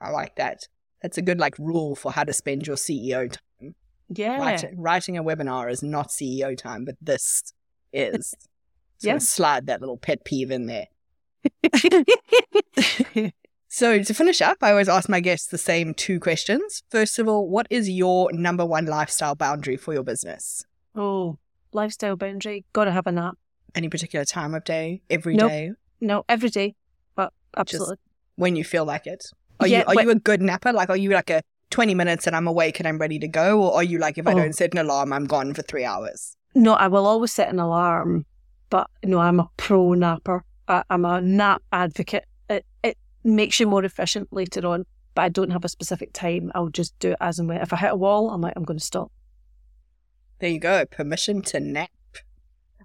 I 0.00 0.08
like 0.08 0.36
that. 0.36 0.62
That's 1.02 1.18
a 1.18 1.22
good 1.22 1.38
like 1.38 1.56
rule 1.58 1.94
for 1.94 2.12
how 2.12 2.24
to 2.24 2.32
spend 2.32 2.66
your 2.66 2.76
CEO 2.76 3.30
time. 3.60 3.74
Yeah. 4.08 4.38
Writing, 4.38 4.74
writing 4.80 5.16
a 5.18 5.22
webinar 5.24 5.70
is 5.70 5.82
not 5.82 6.08
CEO 6.08 6.56
time, 6.56 6.84
but 6.84 6.96
this 7.00 7.52
is. 7.92 8.34
So 9.00 9.06
Yeah. 9.10 9.18
slide 9.18 9.66
that 9.66 9.78
little 9.80 9.96
pet 9.96 10.24
peeve 10.24 10.50
in 10.50 10.66
there. 10.66 10.86
So 13.70 14.02
to 14.02 14.14
finish 14.14 14.40
up, 14.40 14.56
I 14.62 14.70
always 14.70 14.88
ask 14.88 15.10
my 15.10 15.20
guests 15.20 15.48
the 15.48 15.58
same 15.58 15.92
two 15.92 16.18
questions. 16.18 16.82
First 16.90 17.18
of 17.18 17.28
all, 17.28 17.46
what 17.48 17.66
is 17.68 17.88
your 17.88 18.32
number 18.32 18.64
one 18.64 18.86
lifestyle 18.86 19.34
boundary 19.34 19.76
for 19.76 19.92
your 19.92 20.02
business? 20.02 20.64
oh, 20.96 21.38
lifestyle 21.72 22.16
boundary. 22.16 22.64
Got 22.72 22.86
to 22.86 22.92
have 22.92 23.06
a 23.06 23.12
nap. 23.12 23.36
Any 23.74 23.90
particular 23.90 24.24
time 24.24 24.54
of 24.54 24.64
day, 24.64 25.02
every 25.10 25.36
day, 25.36 25.66
Nope. 25.68 25.76
No, 26.00 26.24
every 26.30 26.48
day, 26.48 26.74
but 27.14 27.32
absolutely. 27.56 27.96
when 28.36 28.56
you 28.56 28.64
feel 28.64 28.86
like 28.86 29.06
it? 29.06 29.26
Are 29.60 29.66
Yeah, 29.66 29.78
you 29.78 29.84
are 29.86 29.94
wh- 29.94 30.04
you 30.04 30.10
a 30.10 30.14
good 30.14 30.40
napper? 30.42 30.72
Like, 30.72 30.90
are 30.90 30.96
you 30.96 31.10
like 31.10 31.30
a 31.30 31.42
20 31.70 31.94
minutes 31.94 32.26
and 32.26 32.34
I'm 32.36 32.46
awake 32.46 32.78
and 32.78 32.88
I'm 32.88 32.98
ready 32.98 33.18
to 33.18 33.28
go? 33.28 33.62
Or 33.62 33.74
are 33.74 33.82
you 33.82 33.98
like, 33.98 34.18
if 34.18 34.26
I 34.26 34.32
Oh. 34.32 34.36
don't 34.36 34.54
set 34.54 34.72
an 34.72 34.78
alarm, 34.78 35.12
I'm 35.12 35.26
gone 35.26 35.54
for 35.54 35.62
three 35.62 35.84
hours? 35.84 36.36
No, 36.54 36.74
I 36.74 36.88
will 36.88 37.06
always 37.06 37.32
set 37.32 37.48
an 37.50 37.58
alarm, 37.58 38.24
but 38.70 38.88
no, 39.04 39.18
I'm 39.18 39.40
a 39.40 39.48
pro 39.56 39.94
napper. 39.94 40.44
I, 40.66 40.82
I'm 40.90 41.04
a 41.04 41.20
nap 41.20 41.62
advocate. 41.72 42.24
It, 42.48 42.64
it 42.82 42.96
makes 43.24 43.60
you 43.60 43.66
more 43.66 43.84
efficient 43.84 44.28
later 44.32 44.66
on, 44.66 44.86
but 45.14 45.22
I 45.22 45.28
don't 45.28 45.50
have 45.50 45.64
a 45.64 45.68
specific 45.68 46.12
time. 46.12 46.50
I'll 46.54 46.68
just 46.68 46.98
do 47.00 47.10
it 47.12 47.16
as 47.20 47.38
and 47.38 47.48
when. 47.48 47.60
If 47.60 47.72
I 47.72 47.76
hit 47.76 47.92
a 47.92 47.96
wall, 47.96 48.30
I'm 48.30 48.40
like, 48.40 48.54
I'm 48.56 48.64
going 48.64 48.78
to 48.78 48.84
stop. 48.84 49.12
There 50.40 50.50
you 50.50 50.60
go. 50.60 50.84
Permission 50.86 51.42
to 51.42 51.60
nap. 51.60 51.90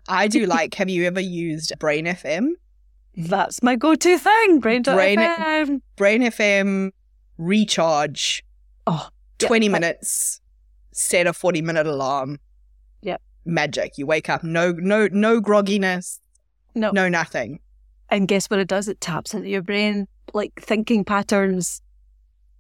I 0.10 0.28
do 0.28 0.46
like, 0.58 0.74
have 0.76 0.90
you 0.90 1.06
ever 1.06 1.22
used 1.22 1.72
Brain 1.80 2.06
FM? 2.06 2.54
That's 3.16 3.62
my 3.62 3.76
go-to 3.76 4.18
thing. 4.18 4.60
Brain. 4.60 4.82
Brain- 4.82 5.18
FM. 5.20 5.82
Brain 5.96 6.22
FM 6.24 6.92
recharge 7.38 8.44
Oh, 8.88 9.08
20 9.40 9.70
but- 9.70 9.82
minutes, 9.82 10.42
set 10.92 11.28
a 11.28 11.34
40 11.34 11.62
minute 11.62 11.88
alarm. 11.88 12.40
Yep. 13.02 13.22
Magic. 13.46 13.98
You 13.98 14.06
wake 14.06 14.30
up, 14.30 14.44
no, 14.44 14.72
no, 14.74 15.08
no 15.12 15.42
grogginess, 15.42 16.20
No. 16.76 16.92
no 16.92 17.08
nothing. 17.08 17.60
And 18.10 18.28
guess 18.28 18.50
what 18.50 18.60
it 18.60 18.68
does? 18.68 18.88
It 18.88 19.00
taps 19.02 19.34
into 19.34 19.50
your 19.50 19.62
brain, 19.62 20.08
like 20.34 20.54
thinking 20.62 21.04
patterns. 21.06 21.82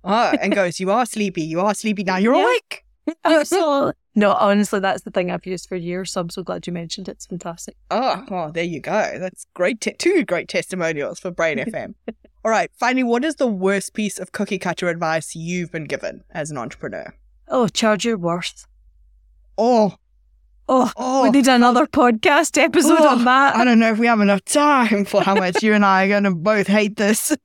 Oh, 0.03 0.33
and 0.41 0.53
goes, 0.55 0.79
you 0.79 0.91
are 0.91 1.05
sleepy. 1.05 1.41
You 1.43 1.59
are 1.61 1.73
sleepy 1.73 2.03
now. 2.03 2.17
You're 2.17 2.35
Yeah. 2.35 2.43
awake. 2.45 2.83
Absolutely. 3.25 3.93
no, 4.15 4.31
honestly, 4.33 4.79
that's 4.79 5.03
the 5.03 5.11
thing 5.11 5.31
I've 5.31 5.45
used 5.45 5.67
for 5.67 5.75
years. 5.75 6.11
So 6.11 6.21
I'm 6.21 6.29
so 6.29 6.43
glad 6.43 6.65
you 6.67 6.73
mentioned 6.73 7.07
it. 7.07 7.13
It's 7.13 7.25
fantastic. 7.25 7.75
Oh, 7.91 8.23
well, 8.29 8.51
there 8.51 8.63
you 8.63 8.79
go. 8.79 9.17
That's 9.19 9.45
great. 9.53 9.81
Te- 9.81 9.93
two 9.93 10.23
great 10.25 10.47
testimonials 10.47 11.19
for 11.19 11.31
Brain 11.31 11.57
FM. 11.59 11.95
All 12.45 12.51
right. 12.51 12.69
Finally, 12.79 13.03
what 13.03 13.23
is 13.25 13.35
the 13.35 13.47
worst 13.47 13.93
piece 13.93 14.19
of 14.19 14.31
cookie 14.31 14.59
cutter 14.59 14.89
advice 14.89 15.35
you've 15.35 15.71
been 15.71 15.85
given 15.85 16.23
as 16.31 16.51
an 16.51 16.57
entrepreneur? 16.57 17.13
Oh, 17.47 17.67
charge 17.67 18.05
your 18.05 18.17
worth. 18.17 18.65
Oh, 19.57 19.95
Oh, 20.69 20.89
oh. 20.95 21.23
we 21.23 21.29
need 21.31 21.49
another 21.49 21.85
podcast 21.85 22.57
episode 22.57 23.01
Oh, 23.01 23.09
on 23.09 23.25
that. 23.25 23.57
I 23.57 23.65
don't 23.65 23.79
know 23.79 23.91
if 23.91 23.99
we 23.99 24.07
have 24.07 24.21
enough 24.21 24.45
time 24.45 25.03
for 25.03 25.21
how 25.21 25.35
much 25.35 25.61
you 25.61 25.73
and 25.73 25.83
I 25.83 26.05
are 26.05 26.07
going 26.07 26.23
to 26.23 26.31
both 26.33 26.67
hate 26.67 26.95
this. 26.95 27.35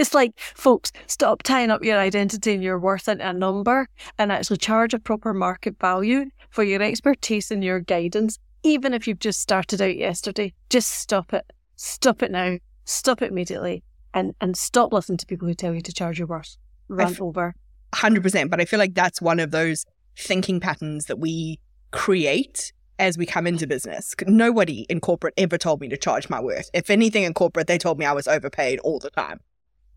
It's 0.00 0.14
like, 0.14 0.32
folks, 0.38 0.92
stop 1.06 1.42
tying 1.42 1.70
up 1.70 1.84
your 1.84 1.98
identity 1.98 2.54
and 2.54 2.62
your 2.62 2.78
worth 2.78 3.06
into 3.06 3.28
a 3.28 3.34
number 3.34 3.86
and 4.18 4.32
actually 4.32 4.56
charge 4.56 4.94
a 4.94 4.98
proper 4.98 5.34
market 5.34 5.78
value 5.78 6.30
for 6.48 6.64
your 6.64 6.82
expertise 6.82 7.50
and 7.50 7.62
your 7.62 7.80
guidance. 7.80 8.38
Even 8.62 8.94
if 8.94 9.06
you've 9.06 9.18
just 9.18 9.40
started 9.40 9.82
out 9.82 9.96
yesterday, 9.96 10.54
just 10.70 10.90
stop 10.90 11.34
it. 11.34 11.44
Stop 11.76 12.22
it 12.22 12.30
now. 12.30 12.56
Stop 12.86 13.20
it 13.20 13.30
immediately. 13.30 13.84
And 14.14 14.34
and 14.40 14.56
stop 14.56 14.92
listening 14.92 15.18
to 15.18 15.26
people 15.26 15.46
who 15.46 15.54
tell 15.54 15.74
you 15.74 15.82
to 15.82 15.92
charge 15.92 16.18
your 16.18 16.26
worth. 16.26 16.56
Run 16.88 17.12
f- 17.12 17.20
over. 17.20 17.54
100%. 17.94 18.50
But 18.50 18.60
I 18.60 18.64
feel 18.64 18.78
like 18.78 18.94
that's 18.94 19.20
one 19.20 19.38
of 19.38 19.50
those 19.50 19.84
thinking 20.16 20.60
patterns 20.60 21.06
that 21.06 21.18
we 21.18 21.60
create 21.90 22.72
as 22.98 23.18
we 23.18 23.26
come 23.26 23.46
into 23.46 23.66
business. 23.66 24.14
Nobody 24.26 24.86
in 24.88 25.00
corporate 25.00 25.34
ever 25.36 25.58
told 25.58 25.80
me 25.80 25.88
to 25.88 25.96
charge 25.96 26.28
my 26.30 26.40
worth. 26.40 26.70
If 26.72 26.90
anything 26.90 27.24
in 27.24 27.34
corporate, 27.34 27.66
they 27.66 27.78
told 27.78 27.98
me 27.98 28.06
I 28.06 28.12
was 28.12 28.26
overpaid 28.26 28.78
all 28.80 28.98
the 28.98 29.10
time. 29.10 29.40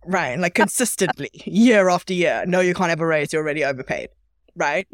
Right. 0.06 0.38
Like 0.40 0.56
consistently, 0.56 1.30
year 1.46 1.90
after 1.90 2.14
year. 2.14 2.44
No, 2.48 2.60
you 2.60 2.74
can't 2.74 2.90
have 2.90 3.00
a 3.02 3.06
raise. 3.06 3.34
You're 3.34 3.42
already 3.42 3.64
overpaid. 3.64 4.10
Right. 4.56 4.88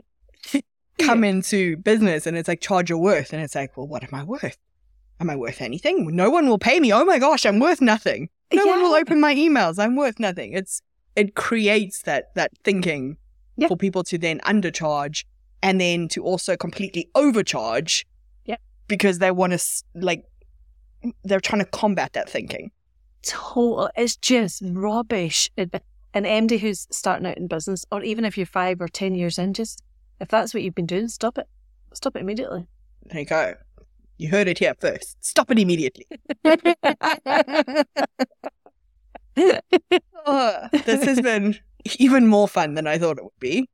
come 1.00 1.24
into 1.24 1.78
business 1.78 2.28
and 2.28 2.38
it's 2.38 2.48
like, 2.48 2.62
charge 2.62 2.90
your 2.90 3.00
worth. 3.00 3.34
And 3.34 3.42
it's 3.42 3.56
like, 3.56 3.76
well, 3.78 3.88
what 3.88 4.04
am 4.04 4.14
I 4.14 4.24
worth? 4.24 4.58
Am 5.20 5.30
I 5.30 5.36
worth 5.36 5.62
anything? 5.62 6.16
No 6.16 6.30
one 6.30 6.48
will 6.48 6.60
pay 6.60 6.80
me. 6.80 6.94
Oh 6.94 7.06
my 7.06 7.20
gosh, 7.20 7.46
I'm 7.46 7.60
worth 7.60 7.82
nothing. 7.82 8.30
No 8.54 8.66
one 8.66 8.82
will 8.82 8.94
open 8.94 9.20
my 9.20 9.34
emails. 9.36 9.78
I'm 9.78 9.96
worth 9.96 10.20
nothing. 10.20 10.54
It's 10.54 10.82
it 11.16 11.36
creates 11.36 12.04
that 12.04 12.34
that 12.36 12.52
thinking 12.64 13.18
Yeah. 13.58 13.68
for 13.68 13.78
people 13.78 14.04
to 14.06 14.18
then 14.18 14.40
undercharge 14.42 15.26
and 15.62 15.80
then 15.80 16.08
to 16.10 16.24
also 16.24 16.56
completely 16.56 17.10
overcharge. 17.16 18.06
Yeah. 18.46 18.56
Because 18.88 19.20
they 19.20 19.32
want 19.32 19.54
to 19.54 19.60
like 19.94 20.24
they're 21.24 21.40
trying 21.42 21.60
to 21.64 21.70
combat 21.70 22.14
that 22.14 22.30
thinking. 22.30 22.72
Total 23.24 23.90
it's 23.96 24.16
just 24.16 24.62
rubbish 24.66 25.50
It- 25.58 25.84
an 26.14 26.24
md 26.24 26.60
who's 26.60 26.88
starting 26.92 27.28
out 27.28 27.38
in 27.38 27.48
business 27.48 27.86
or 27.92 28.02
even 28.04 28.26
if 28.26 28.38
you're 28.38 28.46
five 28.46 28.82
or 28.82 28.88
ten 28.88 29.14
years 29.16 29.38
in 29.38 29.54
just 29.54 29.84
if 30.20 30.28
that's 30.28 30.54
what 30.54 30.64
you've 30.64 30.76
been 30.76 30.86
doing 30.88 31.08
stop 31.08 31.38
it 31.38 31.48
stop 31.94 32.16
it 32.16 32.20
immediately 32.22 32.68
There 33.06 33.20
you 33.22 33.26
go. 33.26 33.54
You 34.18 34.28
heard 34.30 34.48
it 34.50 34.60
here 34.60 34.76
first. 34.82 35.16
Stop 35.24 35.50
it 35.50 35.58
immediately. 35.60 36.06
Oh, 40.26 40.68
this 40.86 41.04
has 41.06 41.22
been 41.22 41.58
even 41.98 42.28
more 42.28 42.48
fun 42.48 42.74
than 42.74 42.86
I 42.88 42.98
thought 42.98 43.18
it 43.18 43.24
would 43.24 43.40
be. 43.40 43.70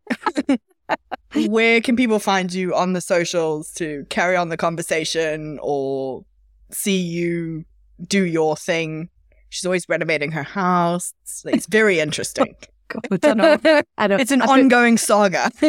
Where 1.50 1.82
can 1.82 1.96
people 1.96 2.20
find 2.20 2.54
you 2.54 2.76
on 2.76 2.94
the 2.94 3.02
socials 3.02 3.72
to 3.74 4.06
carry 4.10 4.36
on 4.36 4.50
the 4.50 4.58
conversation 4.58 5.58
or 5.62 6.24
see 6.72 6.98
you 6.98 7.66
do 8.08 8.24
your 8.24 8.56
thing? 8.56 9.10
She's 9.56 9.66
always 9.66 9.88
renovating 9.88 10.32
her 10.32 10.44
house. 10.44 11.14
It's, 11.24 11.46
it's 11.46 11.66
very 11.68 12.00
interesting. 12.00 12.56
Oh 12.94 13.18
God, 13.18 13.26
I 13.26 13.34
know. 13.34 13.82
I 13.98 14.08
know. 14.08 14.16
It's 14.18 14.30
an 14.30 14.44
I 14.44 14.46
feel- 14.46 14.54
ongoing 14.54 15.00
saga. 15.00 15.50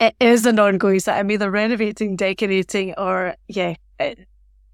it 0.00 0.14
is 0.18 0.46
an 0.46 0.58
ongoing 0.58 0.98
set 0.98 1.18
i'm 1.18 1.30
either 1.30 1.50
renovating 1.50 2.16
decorating 2.16 2.94
or 2.96 3.34
yeah 3.48 3.74
it, 4.00 4.26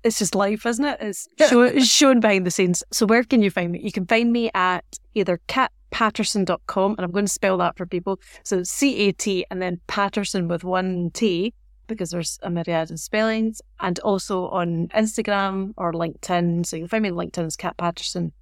it's 0.05 0.19
just 0.19 0.35
life 0.35 0.65
isn't 0.67 0.85
it 0.85 0.99
it's 1.01 1.29
show, 1.49 1.63
it's 1.63 1.89
shown 1.89 2.21
behind 2.21 2.47
the 2.47 2.51
scenes 2.51 2.83
so 2.93 3.07
where 3.07 3.25
can 3.25 3.43
you 3.43 3.51
find 3.51 3.73
me 3.73 3.81
you 3.81 3.93
can 3.93 4.07
find 4.07 4.33
me 4.33 4.51
at 4.55 4.85
either 5.15 5.41
catpaterson.com 5.49 6.93
and 6.93 7.05
i'm 7.05 7.11
going 7.11 7.27
to 7.27 7.33
spell 7.33 7.57
that 7.59 7.77
for 7.77 7.87
people 7.87 8.21
so 8.45 8.63
c-a-t 8.63 9.45
and 9.51 9.61
then 9.63 9.81
paterson 9.87 10.49
with 10.49 10.65
one 10.65 11.11
t 11.13 11.53
because 11.93 12.11
there's 12.11 12.39
a 12.43 12.51
myriad 12.51 12.91
of 12.91 12.99
spellings 12.99 13.61
and 13.81 13.99
also 14.01 14.49
on 14.49 14.89
instagram 14.89 15.73
or 15.77 15.93
linkedin 15.93 16.65
so 16.65 16.77
you 16.77 16.83
can 16.83 16.89
find 16.89 17.03
me 17.03 17.11
on 17.11 17.17
linkedin 17.17 17.47
as 17.47 17.57
cat 17.57 17.77
paterson 17.77 18.33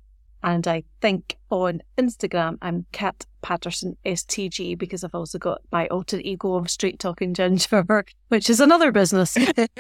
and 0.43 0.67
I 0.67 0.85
think 1.01 1.37
on 1.51 1.83
Instagram, 1.99 2.57
I'm 2.63 2.87
Cat 2.93 3.27
Paterson 3.43 3.97
STG 4.07 4.79
because 4.79 5.05
I've 5.05 5.15
also 5.15 5.39
got 5.39 5.61
my 5.71 5.87
alter 5.89 6.19
ego 6.19 6.55
of 6.55 6.71
Straight 6.71 6.99
Talking 6.99 7.35
Ginger, 7.35 7.85
which 8.29 8.49
is 8.49 8.61
another 8.61 8.91
business. 8.91 9.37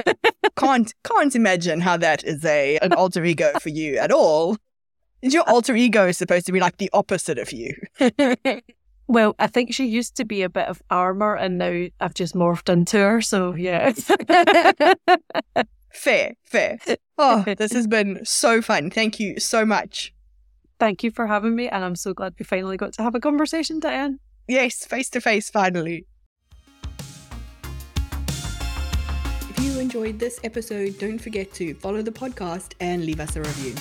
can't 0.56 0.94
can't 1.02 1.34
imagine 1.34 1.80
how 1.80 1.96
that 1.96 2.24
is 2.24 2.44
a 2.44 2.78
an 2.78 2.92
alter 2.92 3.24
ego 3.24 3.52
for 3.60 3.70
you 3.70 3.96
at 3.96 4.12
all. 4.12 4.56
Is 5.22 5.34
your 5.34 5.48
alter 5.48 5.74
ego 5.76 6.12
supposed 6.12 6.46
to 6.46 6.52
be 6.52 6.60
like 6.60 6.78
the 6.78 6.90
opposite 6.92 7.38
of 7.38 7.52
you? 7.52 7.74
well, 9.10 9.34
I 9.38 9.48
think 9.48 9.74
she 9.74 9.86
used 9.86 10.16
to 10.16 10.24
be 10.24 10.42
a 10.42 10.48
bit 10.48 10.68
of 10.68 10.80
armor 10.88 11.34
and 11.34 11.58
now 11.58 11.86
I've 12.00 12.14
just 12.14 12.34
morphed 12.34 12.72
into 12.72 12.98
her. 12.98 13.20
So, 13.20 13.54
yeah. 13.54 13.92
Fair, 15.92 16.34
fair. 16.44 16.78
Oh, 17.18 17.44
this 17.58 17.72
has 17.72 17.86
been 17.86 18.24
so 18.24 18.62
fun. 18.62 18.90
Thank 18.90 19.18
you 19.18 19.40
so 19.40 19.66
much. 19.66 20.14
Thank 20.78 21.02
you 21.02 21.10
for 21.10 21.26
having 21.26 21.56
me. 21.56 21.68
And 21.68 21.84
I'm 21.84 21.96
so 21.96 22.14
glad 22.14 22.34
we 22.38 22.44
finally 22.44 22.76
got 22.76 22.92
to 22.94 23.02
have 23.02 23.14
a 23.14 23.20
conversation, 23.20 23.80
Diane. 23.80 24.20
Yes, 24.48 24.84
face 24.84 25.10
to 25.10 25.20
face 25.20 25.50
finally. 25.50 26.06
If 29.50 29.60
you 29.60 29.78
enjoyed 29.80 30.18
this 30.18 30.40
episode, 30.44 30.98
don't 30.98 31.18
forget 31.18 31.52
to 31.54 31.74
follow 31.74 32.02
the 32.02 32.12
podcast 32.12 32.74
and 32.80 33.04
leave 33.04 33.20
us 33.20 33.36
a 33.36 33.40
review. 33.40 33.74